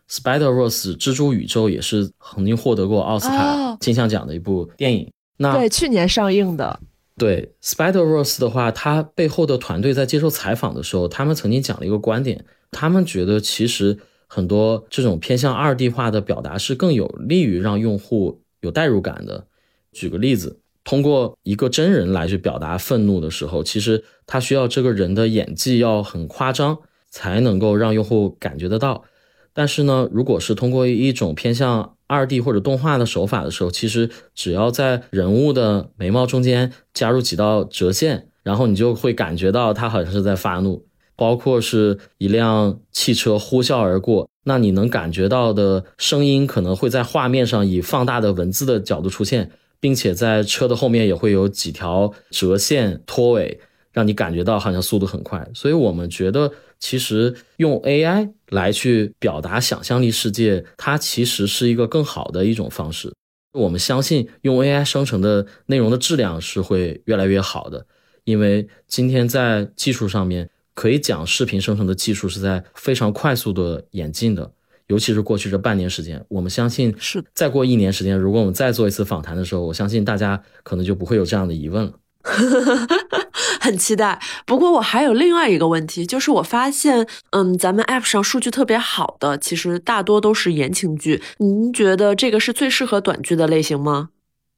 [0.10, 5.12] Spider Verse 蜘蛛宇宙也是曾经获得过奥斯卡金像奖的一部电影。
[5.38, 6.80] 那对去年上映的。
[7.16, 19.46] 对 Spider Verse 的话，它背后的团队在接受采访的时候，他们曾经讲了一个观点，他们觉得其实很多这种偏向二 D 化的表达是更有利于让用户有代入感的。
[19.92, 26.80] 举个例子，通过一个真人来去表达愤怒的时候，其实他需要这个人的演技要很夸张。
[27.10, 29.06] 才能够让用户感觉得到。
[29.54, 40.86] 但是呢，如果是通过一种偏向二 D 或者动画的手法的时候，其实只要在人物的眉毛中间加入几道折线，然后你就会感觉到他好像是在发怒。
[41.16, 53.60] 包括是一辆汽车呼啸而过，那你能感觉到的声音可能会在画面上以放大的文字的角度出现，并且在车的后面也会有几条折线拖尾，
[53.92, 55.48] 让你感觉到好像速度很快。
[55.54, 63.14] 所以我们觉得，其实用 AI 来去表达想象力世界，它其实是一个更好的一种方式。
[63.54, 67.86] 我们相信用 AI 生成的内容的质量是会越来越好的，
[68.24, 70.50] 因为今天在技术上面。
[70.78, 74.52] 可以讲，视频生成的技术是在非常快速的演进的，
[74.88, 81.94] 尤其是过去这半年时间，我们相信是再过一年时间，如果我们再做一次访谈的时候，我相信大家可能就不会有这样的疑问了。
[83.60, 84.22] 很期待。
[84.46, 91.22] 不过我还有另外一个问题，就是我发现，嗯，咱们 App 上数据特别好的，其实大多都是言情剧。
[91.38, 94.10] 您觉得这个是最适合短剧的类型吗？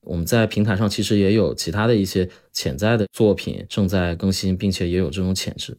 [0.01, 5.77] 我们在平台上其实也有其他的一些潜在的作品正在更新，并且也有这种潜质。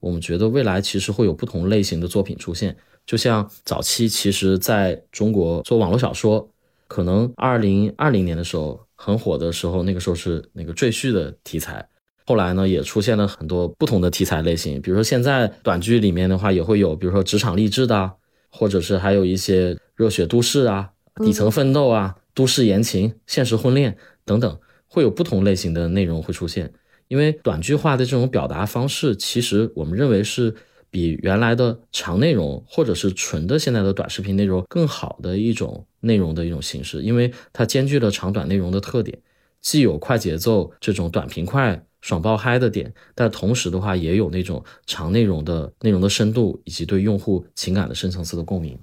[0.00, 2.76] 我们觉得未来其实会有不同类型的作品出现，
[3.10, 6.48] 就像早期其实在中国做网络小说，
[6.86, 11.84] 可能二零二零年的时候很火的时候，那个时候是那个赘婿的题材，
[12.24, 18.12] 后来呢也出现了很多不同的题材类型，比如说现在短剧里面的话也会有，比如说职场励志的，
[18.48, 26.72] 或者是还有一些热血都市啊、底层奋斗啊、都市言情、现实婚恋等等，会有不同类型的内容会出现。
[27.08, 30.54] 因为短剧化的这种表达方式，其实我们认为是
[30.90, 39.18] 比原来的长内容或者是纯的现在的短视频内容更好的一种内容的一种形式，因为它兼具了长短内容的特点，
[39.60, 48.78] 既有快节奏这种短平快、爽爆嗨的点，但同时的话也有那种长内容的内容的深度以及对用户情感的深层次的共鸣。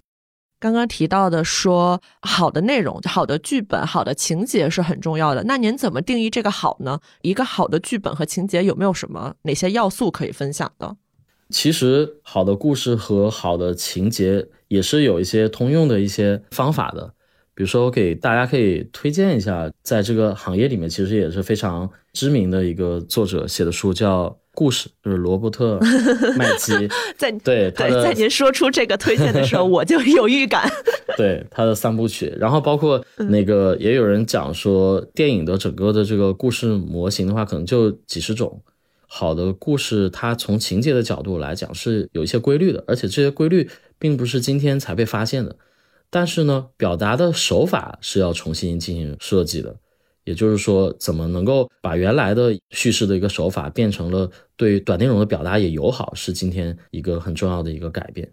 [0.59, 5.43] 刚刚提到的说好的内容、好的剧本、好的情节是很重要的。
[5.43, 6.99] 那您怎么定义这个好呢？
[7.21, 10.95] 一个好的剧本和情节有没有什么哪些要素可以分享的？
[11.49, 17.13] 其实好的故事和好的情节也是有一些通用的一些方法的。
[17.53, 24.37] 比如说，我给大家可以推荐一下，在这个行业里面其实也是非常知名的一个作者写的书，叫。
[24.57, 25.79] 故事就是罗伯特
[26.35, 26.73] 麦基，
[27.15, 30.67] 在对对，在您说出这个推荐的时候， 我就有预感。
[31.15, 38.59] 对他的三部曲，然后包括那个也有人讲说，电影的整个的这个故事模型的话，可能就几十种。
[39.07, 45.55] 好的故事，它从情节的角度来讲是有一些规律的，而且这些规律并不是今天才被发现的。
[46.09, 49.75] 但是呢，表达的手法是要重新进行设计的。
[50.25, 58.29] 也就是说，怎么能够把原来的叙事的一个手法变成了对短内容的表达也友好，是今天一个很重要的一个改变。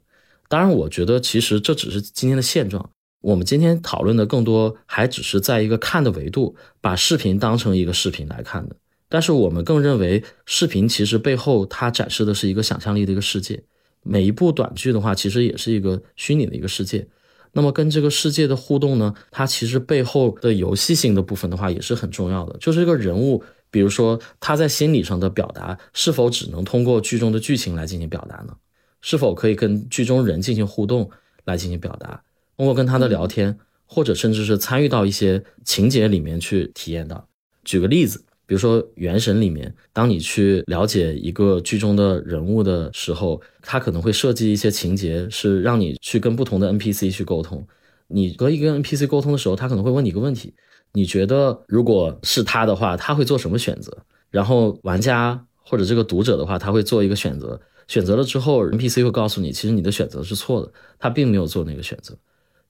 [0.49, 2.91] 当然，我觉得其实这只是今天的现状。
[3.21, 8.75] 我们今天讨论的更多还只是在一个看的维度，把视频当成一个视频来看的。
[9.15, 13.63] 但是我们更认为，视频其实背后它展示的是一个想象力的一个世界。
[14.03, 17.07] 每一部短剧的话，其实也是一个虚拟的一个世界。
[17.53, 22.59] 那么跟这个世界的互动呢，它其实背后的游戏性的部分的话也是很重要的。
[22.59, 28.57] 就是这个人物，比如说他在心理上的表达，是否只能通过剧中的剧情来进行表达呢？
[29.01, 31.09] 是否可以跟剧中人进行互动
[31.45, 32.21] 来进行表达？
[32.57, 37.29] 通过跟他的聊天，或者甚至是参与到一些情节里面去体验到。
[37.63, 38.25] 举个例子。
[38.47, 47.67] 比如说《原神》里面，当你去了解一个剧中的人物的时候，他可能会设计一些情节，是让你去跟不同的 NPC 去沟通。
[48.09, 50.55] 你和一个 NPC 沟通的时候，他可能会问你一个问题：
[50.93, 53.97] 你觉得如果是他的话，他会做什么选择？
[54.31, 57.61] 然后玩家或者这个读者的话，他会做一个选择。
[57.87, 62.17] 选择了之后，NPC 会告诉你，其实你的选择是错的，他并没有做那个选择。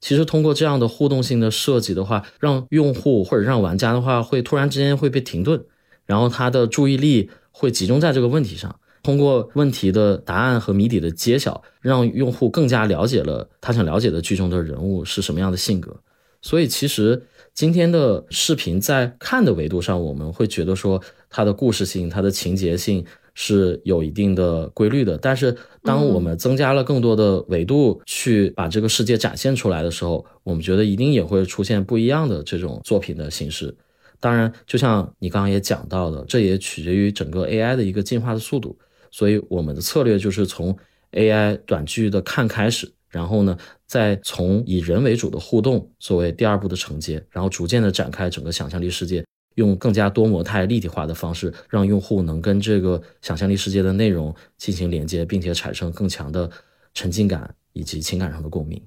[0.05, 5.65] 其实通过这样的互动性的设计的话，让用户或者让玩家的话会突然之间会被停顿，
[6.05, 8.79] 然后他的注意力会集中在这个问题上。
[9.01, 15.99] 通过问题的答案和谜底的揭晓，让用户更加了解了他想了解的剧中的人物是什么样的性格。
[16.39, 17.23] 所以其实
[17.55, 21.01] 今天的视频在看的维度上，我们会觉得说
[21.31, 23.03] 它的故事性、它的情节性。
[23.35, 33.75] 是有一定的规律的，但是当我们增加了更多的维度去把这个世界展现出来的时候，我们觉得一定也会出现不一样的这种作品的形式。
[34.19, 38.75] 当然，就像你刚刚也讲到的，这也取决于整个 AI 的一个进化的速度。
[39.11, 40.75] 所以我们的策略就是从
[41.11, 49.23] AI 短剧的看开始，然后呢，再从以人为主的互动作为第二步的承接，然后逐渐的展开整个想象力世界。
[49.55, 56.49] 用更加多模态、立体化的方式，让用户能跟这个想象力世界的内容进行连接，并且产生更强的
[56.93, 58.81] 沉浸感以及情感上的共鸣。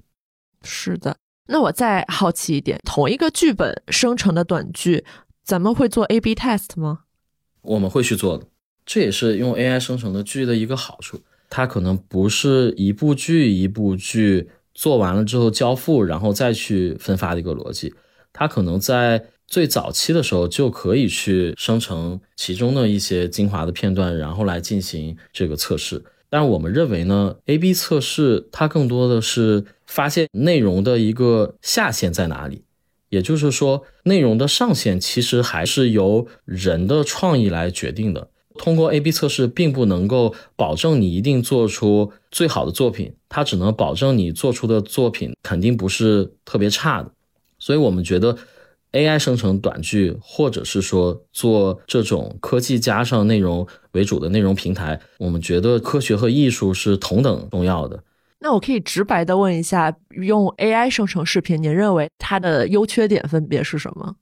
[0.63, 1.15] 是的，
[1.47, 5.05] 那我再好奇一点，同一个剧本生成的短剧，
[5.43, 7.01] 咱们会做 A/B test 吗？
[7.61, 8.45] 我们会去做的，
[8.85, 11.21] 这也是用 AI 生成的剧的一个好处。
[11.49, 17.93] 它可能不是一部剧一部剧做完了之后交付，然后再去分发的一个逻辑。
[18.31, 26.03] 它可能在最早期的时候就可以去生成其中的一些精华的片段，然后来进行这个测试。
[26.29, 32.61] 但我们认为呢，A/B 测试它更多的是发现内容的一个下限在哪里，
[33.09, 38.29] 也就是说，内容的上限其实还是由人的创意来决定的。
[38.59, 47.11] 通过 A/B 测试，并不能够保证你一定做出最好的作品，它只能保证你做出的作品肯定不是特别差的。
[47.57, 48.37] 所以，我们觉得。
[48.91, 58.03] AI 生成短剧，或者是说做这种科技加上内容为主的内容平台，我们觉得科学和艺术是同等重要的。
[58.39, 64.15] 那我可以直白的问一下，用 AI 生成视频，您认为它的优缺点分别是什么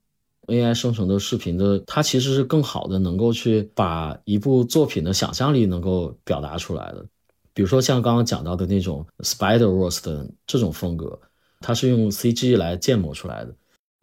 [0.47, 7.05] ？AI 生成的视频的，它其实是更好的能够去把一部作品的想象力能够表达出来的。
[7.53, 11.19] 比如说像刚刚讲到的那种 Spider-Verse 的这种风格，
[11.61, 13.53] 它是用 CG 来建模出来的。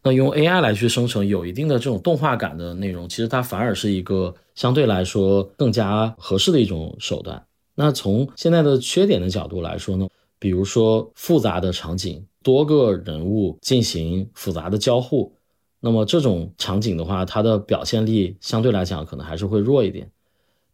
[0.07, 7.43] 那用 AI 来去生成有一定的这种动画感的内容，其实它反而是一个相对来说更加合适的一种手段。
[7.75, 10.07] 那从现在的缺点的角度来说呢，
[10.39, 15.33] 比如说复杂的场景，多个人物进行复杂的交互，
[15.81, 20.11] 那么这种场景的话，它的表现力相对来讲可能还是会弱一点。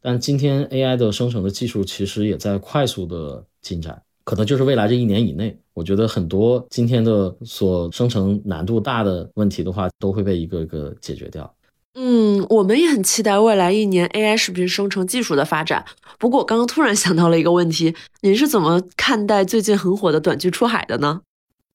[0.03, 4.03] 但今天 AI 的生成的技术其实也在快速的进展。
[4.31, 11.53] 可能就是未来这一年以内，我觉得很多今天的所生成难度大的问题的话，都会被一个个解决掉。
[11.95, 15.85] 嗯，我们也很期待未来一年 AI 视频生成技术的发展。
[16.17, 21.23] 不过，我刚刚突然想到了一个问题，您是怎么看待最近很火的短剧出海的呢？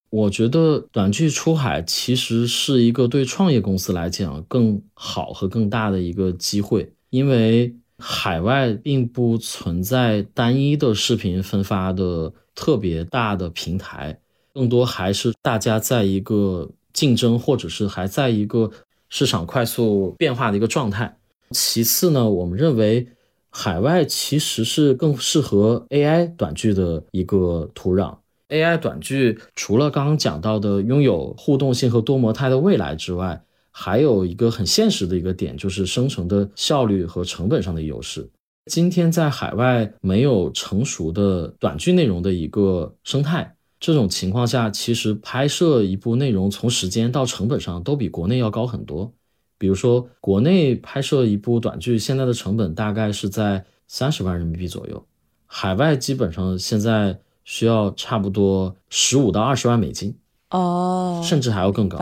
[0.10, 12.32] 我觉得短剧出海其实是一个对创业公司来讲更好和更大的一个机会，因为海外并不存在单一的视频分发的。
[12.56, 14.18] 特别大的平台，
[14.54, 18.72] 更多还是大家在一个竞争，或者是还在一个
[19.10, 21.18] 市场快速变化的一个状态。
[21.52, 23.08] 其次呢，我们认为
[23.50, 28.18] 海外其实是更适合 AI 短剧的一个土壤。
[28.50, 38.30] AI 短剧除了刚刚讲到的拥有互动性和多模态的未来之外，还有一个很现实的一个点，就是生成的效率和成本上的优势。
[38.66, 49.14] 今天在海外没有成熟的短剧内容的一个生态，这种情况下，其实拍摄一部内容从时间到成本上都比国内要高很多。
[49.60, 55.06] 比如说，国内拍摄一部短剧现在的成本大概是在三十万人民币左右，
[55.46, 60.18] 海外基本上现在需要差不多十五到二十万美金
[60.50, 62.00] 哦，甚至还要更高。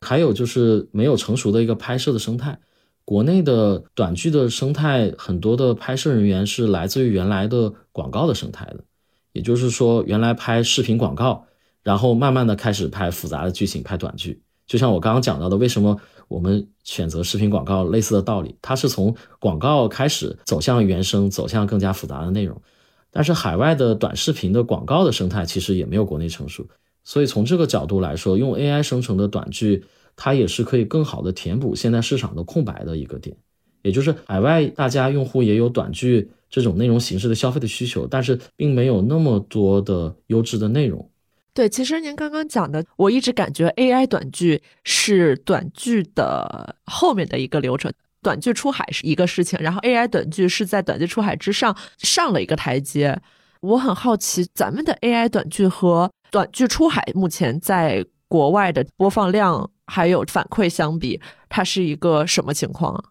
[0.00, 2.56] 还有就是没有成熟的一个拍摄的生态。
[3.08, 8.84] 国内的短剧的生态，很多的拍摄人员是来自于原来的广告的生态的，
[9.32, 11.46] 也就是说，原来拍视频广告，
[11.82, 14.42] 然后慢慢的开始拍复杂的剧情，拍短剧。
[14.66, 15.98] 就像我刚刚讲到的，为什么
[16.28, 22.60] 我们选择视频广告，类似的道理，它是从广告开始走向原生，走向更加复杂的内容。
[23.10, 26.68] 但是海外的短视频的广告的生态其实也没有国内成熟，
[27.04, 29.86] 所以从这个角度来说，用 AI 生成的短剧。
[30.20, 33.36] 它也是可以更好的填补现在市场的空白的一个点，
[33.82, 41.08] 也就是海外大家用户也有短剧这种内容形式的消费的需求，但是并没有那么多的优质的内容。
[41.54, 53.16] 对，其实您刚刚讲的，我一直感觉 AI 短剧是短剧的后面的一个流程，短剧出海是一个事情，然后 AI 短剧是在短剧出海之上上了一个台阶。
[53.60, 59.70] 我很好奇，咱们的 AI 短剧和短剧出海目前在国外的播放量。
[59.88, 61.18] 还有反馈相比，
[61.48, 63.04] 它是一个什么情况啊？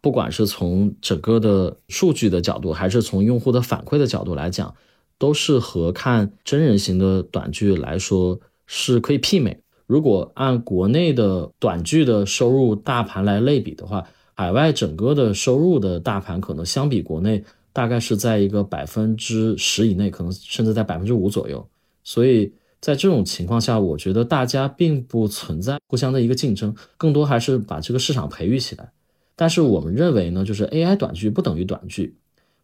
[0.00, 4.74] 不管是从整个的数据的角度，还是从用户的反馈的角度来讲，
[5.18, 9.60] 都是和看真人型的短剧来说是可以媲美。
[9.86, 14.02] 如果按国内的短剧的收入大盘来类比的话，
[14.34, 17.44] 海外整个的收入的大盘可能相比国内
[17.74, 21.68] 大概是在一个百分之十以内，可能甚至在百分之五左右。
[22.02, 22.50] 所以。
[22.80, 28.90] 在这种情况下，我觉得大家并不存在互相的一个竞争，更多还是把这个市场培育起来。
[29.36, 32.16] 但是我们认为呢，就是 AI 短剧不等于短剧。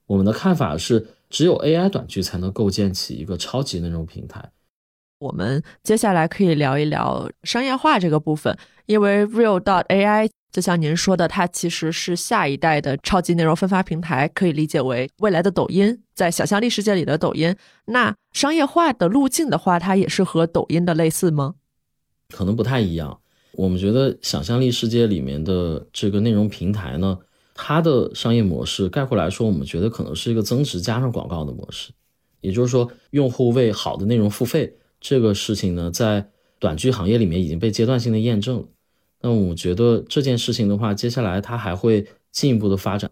[0.07, 4.53] 我们的看法是，只有 AI 短剧才能构建起一个超级内容平台。
[5.19, 17.55] 我们接下来可以聊一聊商业化这个部分，因为 Real 到 AI 就像您说的，它其实是下一代的超级内容分发平台，可以理解为未来的抖音，在想象力世界里的抖音。
[17.85, 21.57] 那商业化的路径的话，它也是和抖音的类似吗？
[22.31, 23.21] 可能不太一样。
[23.53, 27.19] 我们觉得想象力世界里面的这个内容平台呢，
[27.55, 31.93] 它的商业模式概括来说，我们觉得可能是一个增值加上广告的模式。
[32.41, 36.27] 也就是说，用户为好的内容付费这个事情呢，在
[36.59, 38.65] 短剧行业里面已经被阶段性的验证了。
[39.21, 43.11] 那我觉得这件事情的话，接下来它还会进一步的发展。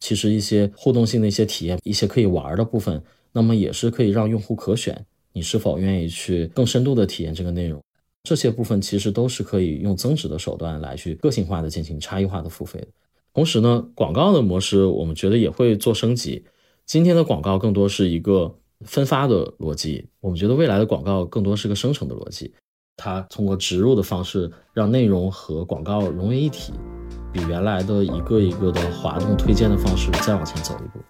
[0.00, 3.02] 其实一些互动性的一些体验，一些可以玩的部分，
[3.32, 7.80] 那么也是可以让用户可选，你是否愿意去更深度的体验这个内容。
[8.24, 12.86] 这些部分其实都是可以用增值的手段来去个性化的进行差异化的付费。
[13.32, 16.44] 同时呢，广告的模式我们觉得也会做升级。
[16.86, 22.52] 今天的广告更多是一个分发的逻辑，我们觉得未来的广告更多是个生成的逻辑。
[22.96, 26.72] 它通过植入的方式让内容和广告融为一体，
[27.32, 31.04] 比原来的一个一个的滑动推荐的方式再往前走一步。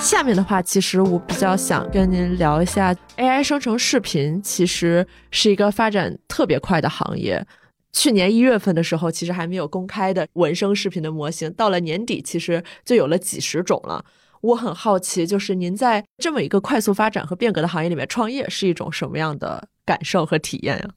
[0.00, 7.46] 下面的话，其实我比较想跟您聊一下 AI 生成视频，其实是一个发展特别快的行业。
[7.92, 14.02] 去年一月份的时候，其实还没有公开的文生视频的模型，到了年底，其实就有了几十种了。
[14.40, 20.90] 我很好奇，就是您在这么一个快速发展和变革的行业里面创业，是一种什么样的感受和体验呀？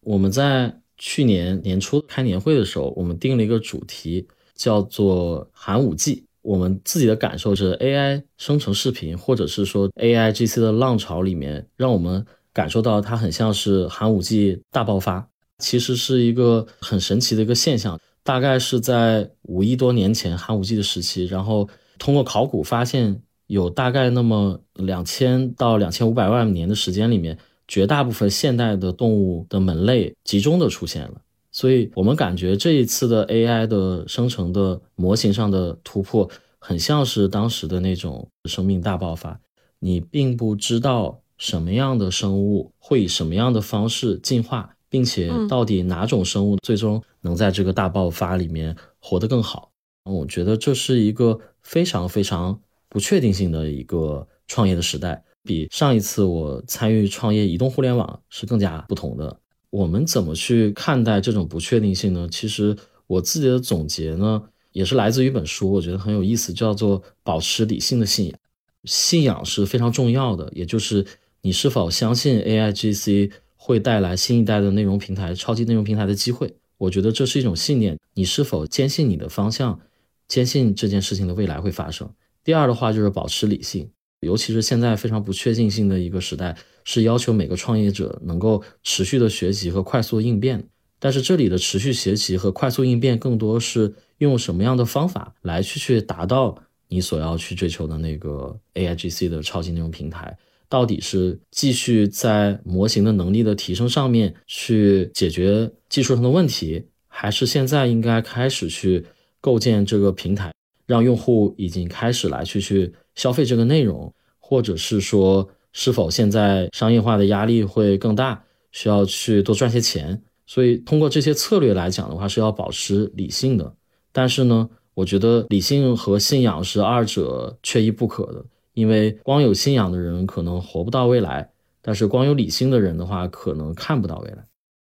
[0.00, 6.24] 我们在去年年初开年会的时候，我们定了一个主题，叫做“寒武纪”。
[6.40, 15.28] 我们自己的感受是，AI 生成视频，或者是说 AIGC 的浪潮里面，让我们感受到它很像是寒武纪大爆发，
[15.58, 17.98] 其实是一个很神奇的一个现象。
[18.22, 21.68] 大概是在五亿多年前寒武纪的时期，然后
[21.98, 27.38] 通过考古发现，有大概那么两千到两千五百万年的时间里面，
[27.68, 31.20] 绝大部分现代的动物的门类集中的出现了。
[31.52, 36.28] 所以我们感觉这一次的 AI 的生成的模型上的突破，
[36.58, 39.40] 很像是当时的那种生命大爆发。
[39.78, 49.70] 你并不知道什么样的生物会以什么样的方式进化，并且到底哪种生物最终能在这个大爆发里面活得更好。
[50.04, 52.56] 我觉得这是一个非常非常
[52.88, 59.36] 不确定性的一个创业的时代，比上一次我参与创业移动互联网是更加不同的。
[59.70, 62.28] 我们怎么去看待这种不确定性呢？
[62.30, 62.74] 其实
[63.08, 64.40] 我自己的总结呢，
[64.70, 68.38] 也是来自于一本书，我觉得很有意思，叫做“保持理性的信仰”。
[68.84, 71.04] 信仰是非常重要的，也就是
[71.42, 76.54] 你是否相信 AIGC 会带来新一代的内容平台、超级内容平台的机会。
[76.78, 77.98] 我觉得这是一种信念。
[78.14, 79.80] 你是否坚信你的方向，
[80.28, 82.08] 坚信这件事情的未来会发生？
[82.42, 83.90] 第二的话就是保持理性。
[84.20, 90.66] 尤其是现在非常不确定性的一个时代，是要求每个创业者能够持续的学习和快速应变。
[90.98, 96.56] 但是这里的持续学习和快速应变，更多是用什么样的方法来去去达到
[96.88, 100.36] 你所要去追求的那个 AIGC 的超级内容平台？
[100.68, 109.04] 到底是继续在模型的能力的提升上面去解决技术上的问题，还是现在应该开始去
[109.40, 110.52] 构建这个平台，
[110.86, 112.94] 让用户已经开始来去去。
[113.16, 120.22] 消费这个内容，或者是说，是否现在商业化的压力会更大，需要去多赚些钱？
[120.44, 123.74] 所以通过这些策略来讲的话，是要保持理性的。
[124.12, 134.44] 但是呢，我觉得理性和信仰是二者缺一不可的，因为光有信仰的人可能活不到未来，但是光有理性的人的话，可能看不到未来。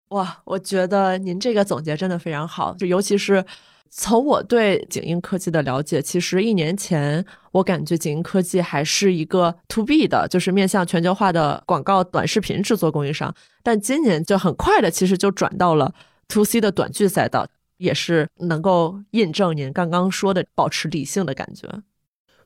[0.10, 3.46] 哇，我觉得您这个总结真的非常好，就尤其是。
[3.98, 13.34] 从我对景英科技的了解，其实一年前我感觉景英科技还是一个 to B 的，就是面向全球化的广告短视频制作供应商。
[13.64, 15.94] 但今年就很快的，其实就转到了
[16.28, 21.66] to C 的短剧赛道，也是能够印证您刚刚说的保持理性的感觉。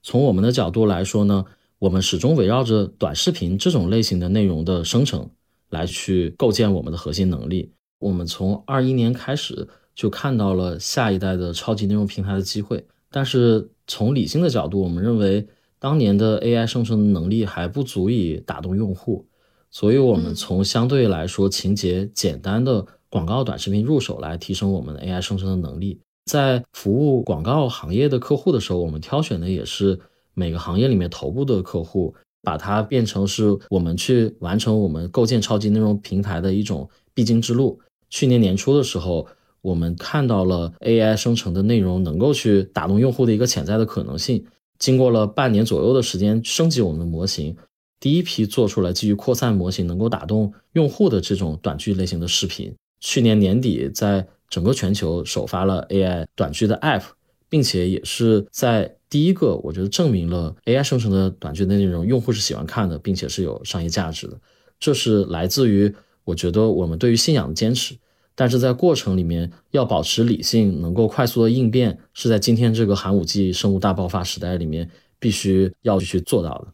[0.04, 1.44] 从我们的角度来说呢，
[1.80, 5.28] 我们始终围绕着短视频这种类型的内容的生成
[5.72, 7.74] 来去构建我们的核心能力。
[7.98, 9.68] 我们从二一年开始。
[10.00, 12.82] 就看到了下一代的超级内容平台的机会，
[13.12, 15.46] 但是从理性的角度，我们认为
[15.78, 19.26] 当年的 AI 生成的能力还不足以打动用户，
[19.70, 26.00] 所以我们从相对来说情节简单的广告短视频入手来提升我们的 AI 生成的能力。
[26.32, 30.00] 在服务广告行业的客户的时候，我们挑选的也是
[30.34, 37.78] 每个行业里面头部的客户，把它变成是我们去完成我们构建超级内容平台的一种必经之路。
[38.10, 39.28] 去年年初的时候。
[39.62, 44.46] 我们看到了 AI 生成的内容能够去打动用户的一个潜在的可能性。
[44.78, 47.56] 经过了半年左右的时间升级我们的模型，
[48.00, 52.74] 第一批做出来基于扩散模型能够打动用户的这种短剧类型的视频。
[53.02, 57.04] 去年年底，在整个全球首发了 AI 短剧的 App，
[57.50, 64.40] 并且也是在第一个，我觉得证明了 AI 生成的短剧的内容用户是喜欢看的，并且是有商业价值的。
[64.80, 65.94] 这是来自于
[66.24, 67.96] 我觉得我们对于信仰的坚持。
[68.40, 76.70] 但是在过程里面要保持理性，能够快速的应变，是在今天这个寒武纪生物大爆发时代里面必须要去做到的。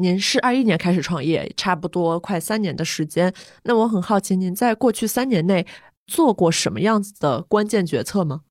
[0.00, 3.34] 您是二一年开始创业，差不多快三年的时间。
[3.64, 5.66] 那我很好奇，您在过去三年内
[6.06, 8.42] 做过什么样子的关键决策吗？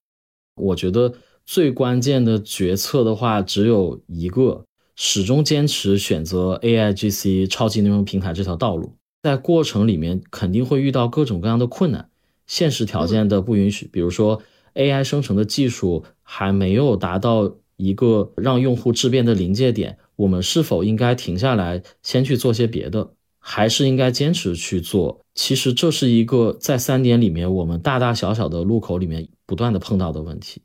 [0.56, 1.14] 我觉得
[1.46, 4.66] 最关键的决策的话，只有一个，
[4.98, 8.94] 始终坚持选择 AIGC 超级内容平台这条道路。
[9.24, 12.10] 在过程里面肯定会遇到各种各样的困难，
[12.48, 14.42] 现实条件的不允许，比如说
[14.74, 19.98] AI 生成的技术还没有达到一个让用户质变的临界点。
[20.16, 25.20] 我们是否应该停下来，先去做些别的，还是应该坚持去做？
[25.34, 30.62] 其实这是一个在三年里面我们大大小小的路口里面不断的碰到的问题。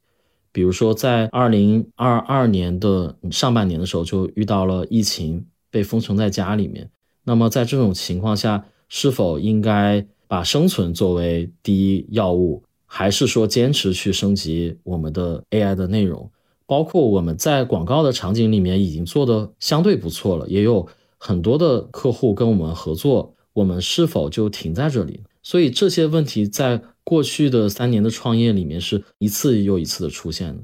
[0.53, 6.91] 比如说，在二零二二年的上半年的时候，就遇到了疫情，被封存在家里面。
[7.25, 16.31] 那么在这种情况下，是否应该把生存作为第一要务，还是说坚持去升级我们的 AI 的内容？
[16.67, 20.87] 包括我们在广告的场景里面已经做的相对不错了，也有
[21.19, 25.25] 很多的客户跟我们合作，我们是否就停在这里？
[25.43, 30.63] 所以这些问题在过去的三年的创业里面是一次又一次的出现的，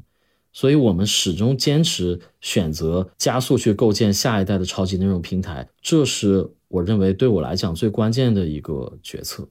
[0.52, 9.48] 所以我们始终坚持选择加速去构建下一代的超级内容平台，这是我认为对我来讲最关键的一个决策。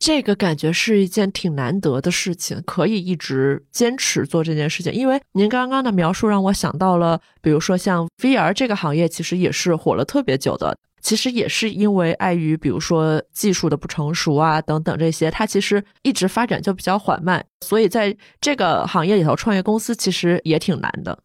[0.00, 4.90] 这个感觉是一件挺难得的事情，可以一直坚持做这件事情。
[4.94, 10.74] 因为您刚刚的描述让我想到了，比如说像 VR 这个行业，其实也是火了特别久的。
[11.02, 17.44] 其实也是因为碍于，比如说技术的不成熟啊等等这些，它其实一直发展就比较缓慢。
[17.60, 21.18] 所以在这个行业里头，创业公司其实也挺难的。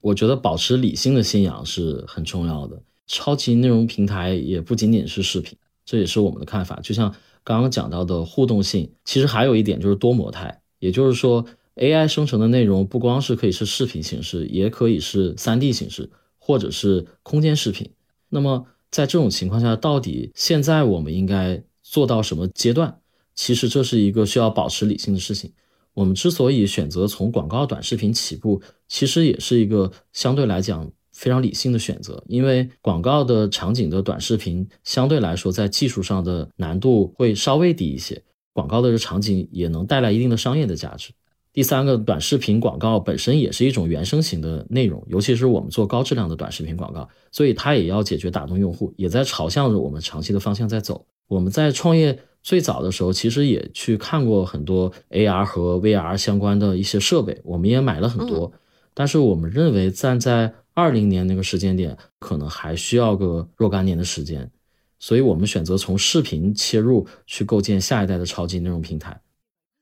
[0.00, 2.82] 我觉得保持理性的信仰是很重要的。
[3.06, 6.80] 超级内容平台也不仅仅是视频，这也是我们的看法。
[6.82, 7.14] 就像。
[7.44, 11.44] 刚刚讲到的互动性，其实还有一点就是多模态，也就是说
[11.76, 17.88] ，AI 生成的内容不光是可以是视频形式，也可以是 3D 形式，或者是空间视频。
[18.30, 22.98] 那么在这种情况下，到底现在我们应该做到什么阶段？
[23.34, 25.52] 其实这是一个需要保持理性的事情。
[25.92, 30.90] 我们之所以选择从广告短视频起步，其实也是一个相对来讲。
[31.14, 38.20] 非常理性的选择，因为广告的场景的短视频相对来说在技术上的难度会稍微低一些，
[38.52, 41.12] 广告的这场景也能带来一定的商业的价值。
[41.52, 51.06] 第三个，短视频广告本身也是一种原生型的内容，尤其是我们做高质量的短视频广告，所以它也要解决打动用户，也在朝向着我们长期的方向在走。
[51.28, 58.52] 我们在创业最早的时候，其实也去看过很多 AR 和 VR 相关的一些设备，我们也买了很多，
[58.92, 64.50] 但是我们认为站在二零年那个时间点，可能还需要个若干年的时间，
[64.98, 69.20] 所以我们选择从视频切入，去构建下一代的超级内容平台。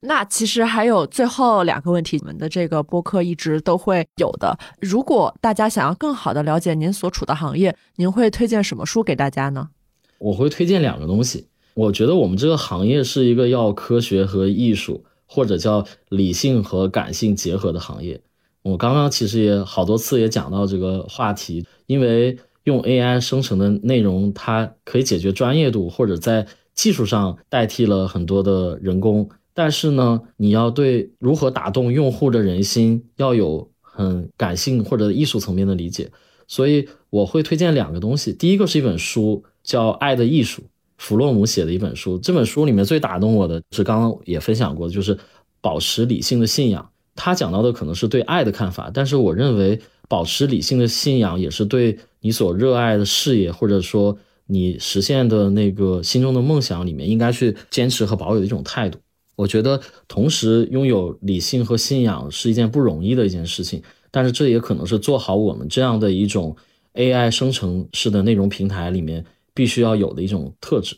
[0.05, 4.59] 那其实还有最后两个问题，我们的这个播客一直都会有的。
[4.81, 9.71] 如果大家想要更好的了解您所处的行业，您会推荐什么书给大家呢？
[10.19, 11.47] 我会推荐两个东西。
[11.75, 18.21] 我觉得我们这个行业是一个要科学和艺术，或者叫理性和感性结合的行业。
[18.63, 36.11] 我刚刚其实也好多次也讲到这个话题，因为用 AI 生成的内容，它可以解决专业度或者在技术上代替了很多的人工，但是呢，你要对如何打动用户的人心要有很感性或者艺术层面的理解，
[36.47, 40.63] 所以我会推荐两个东西，第一个是一本书，叫《爱的艺术》，
[40.99, 45.19] 弗洛姆写的一本书，这本书里面最打动我的是刚刚也分享过，就是
[45.61, 46.89] 保持理性的信仰。
[47.15, 58.99] 他讲到的可能是对爱的看法，但是我认为保持理性的信仰也是对你所热爱的事业，或者说你实现的那个心中的梦想里面应该去坚持和保有的一种态度。
[59.37, 66.55] 我觉得同时拥有理性和信仰是一件不容易的一件事情，但是这也可能是做好我们这样的一种
[66.95, 70.97] AI 生成式的内容平台里面必须要有的一种特质。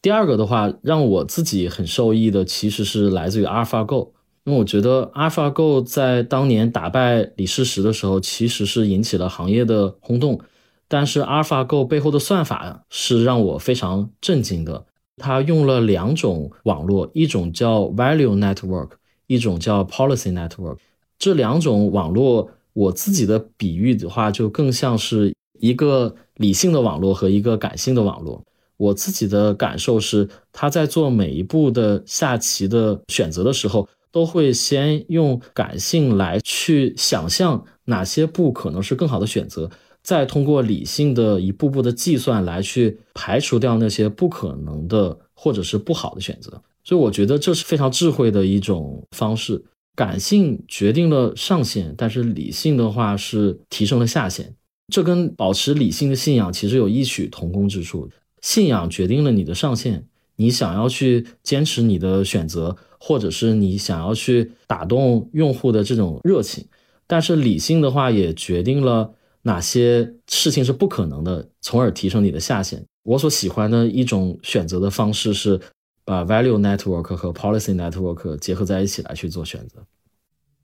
[0.00, 4.10] 第二个的话，让我自己很受益的其实是来自于 AlphaGo。
[4.44, 10.38] 因为我觉得 AlphaGo 在当年打败李世石的时候，其实是引起了行业的轰动。
[10.86, 14.84] 但是 AlphaGo 背后的算法是让我非常震惊的。
[15.16, 18.90] 它用了两种网络，一种叫 Value Network，
[19.26, 20.76] 一种叫 Policy Network。
[21.18, 28.44] 这两种网络，我自己的比喻的话，就更像是一个理性的网络和一个感性的网络。
[28.76, 39.68] 我自己的感受是，他在做每一步的下棋的选择的时候，都会先用感性来去想象哪些步可能是更好的选择，
[40.04, 46.62] 再通过理性的一步步的计算来去排除掉那些不可能的或者是不好的选择。
[46.84, 49.64] 所以我觉得这是非常智慧的一种方式。
[49.96, 54.54] 感性决定了上限，但是理性的话是提升了下限。
[54.92, 58.08] 这跟保持理性的信仰其实有异曲同工之处。
[58.42, 60.06] 信仰决定了你的上限，
[60.36, 66.64] 你想要去坚持你的选择，或者是你想要去打动用户的这种热情。
[67.06, 72.82] 但是理性的话也决定了哪些事情是不可能的，从而提升你的下限。
[73.02, 75.60] 我所喜欢的一种选择的方式是
[76.02, 79.84] 把 value network 和 policy network 结合在一起来去做选择。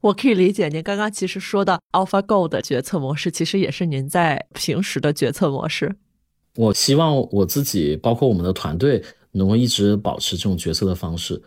[0.00, 5.94] 我可以理解您刚刚其实说的 AlphaGo 的决策模式，其实也是您在平时的决策模式。
[6.56, 11.40] 我希望我自己，包括我们的团队，能够一直保持这种决策的方式，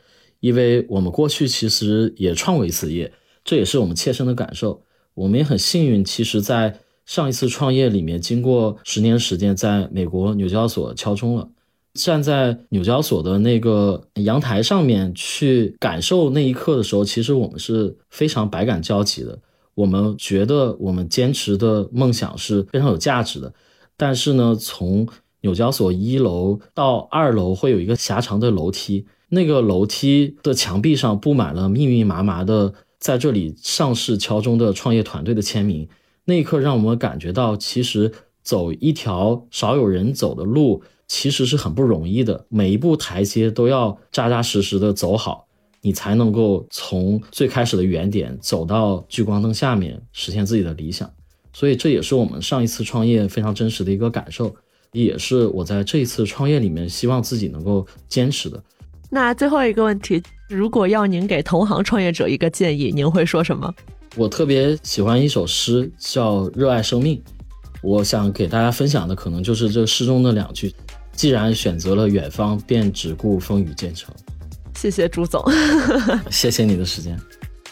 [0.43, 3.09] 因为我们过去其实也创过一次业，
[3.45, 4.83] 这也是我们切身的感受。
[5.13, 11.47] 我们也很幸运，其实，在上一次创业里面，经过十年时间，在美国纽交所敲钟了。
[11.93, 19.39] 站在纽交所的那个阳台上面去感受那一刻的时候，其实我们是非常百感交集的。
[19.75, 23.53] 我们觉得我们坚持的梦想是非常有价值的。
[23.95, 25.07] 但是呢，从
[25.39, 35.89] 纽交所一楼到二楼会有一个狭长的楼梯，那个楼梯的墙壁上布满了密密麻麻的在这里上市敲钟的创业团队的签名。
[36.25, 38.11] 那一刻让我们感觉到，其实
[38.43, 42.45] 走一条少有人走的路，其实是很不容易的。
[42.47, 45.47] 每一步台阶都要扎扎实实的走好，
[45.81, 51.11] 你才能够从最开始的原点走到聚光灯下面，实现自己的理想。
[51.51, 54.55] 所以这也是我们上一次创业非常真实的一个感受，
[54.91, 58.63] 也是我在这一次创业里面希望自己能够坚持的。
[59.14, 63.72] 那最后一个问题，如果要您给同行创业者一个建议，您会说什么？
[64.16, 67.16] 我特别喜欢一首诗，叫《热爱生命》。
[67.84, 70.74] 我想给大家分享的可能就是这诗中的两句：
[71.11, 74.11] 既然选择了远方，便只顾风雨兼程。
[74.76, 75.45] 谢谢朱总，
[76.32, 77.16] 谢谢你的时间。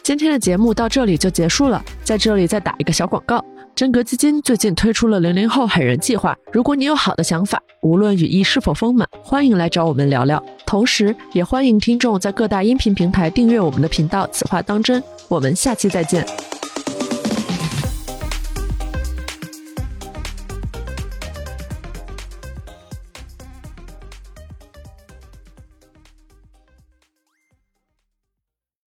[0.03, 3.43] 今天的节目到这里就结束了，在这里再打一个小广告。
[3.75, 10.43] 真格基金最近推出了零零后狠人计划，如果你有好的想法，无论语义是否丰满，欢迎来找我们聊聊。
[10.67, 14.27] 同时，也欢迎听众在各大音频平台订阅我们的频道。
[14.31, 16.25] 此话当真，我们下期再见。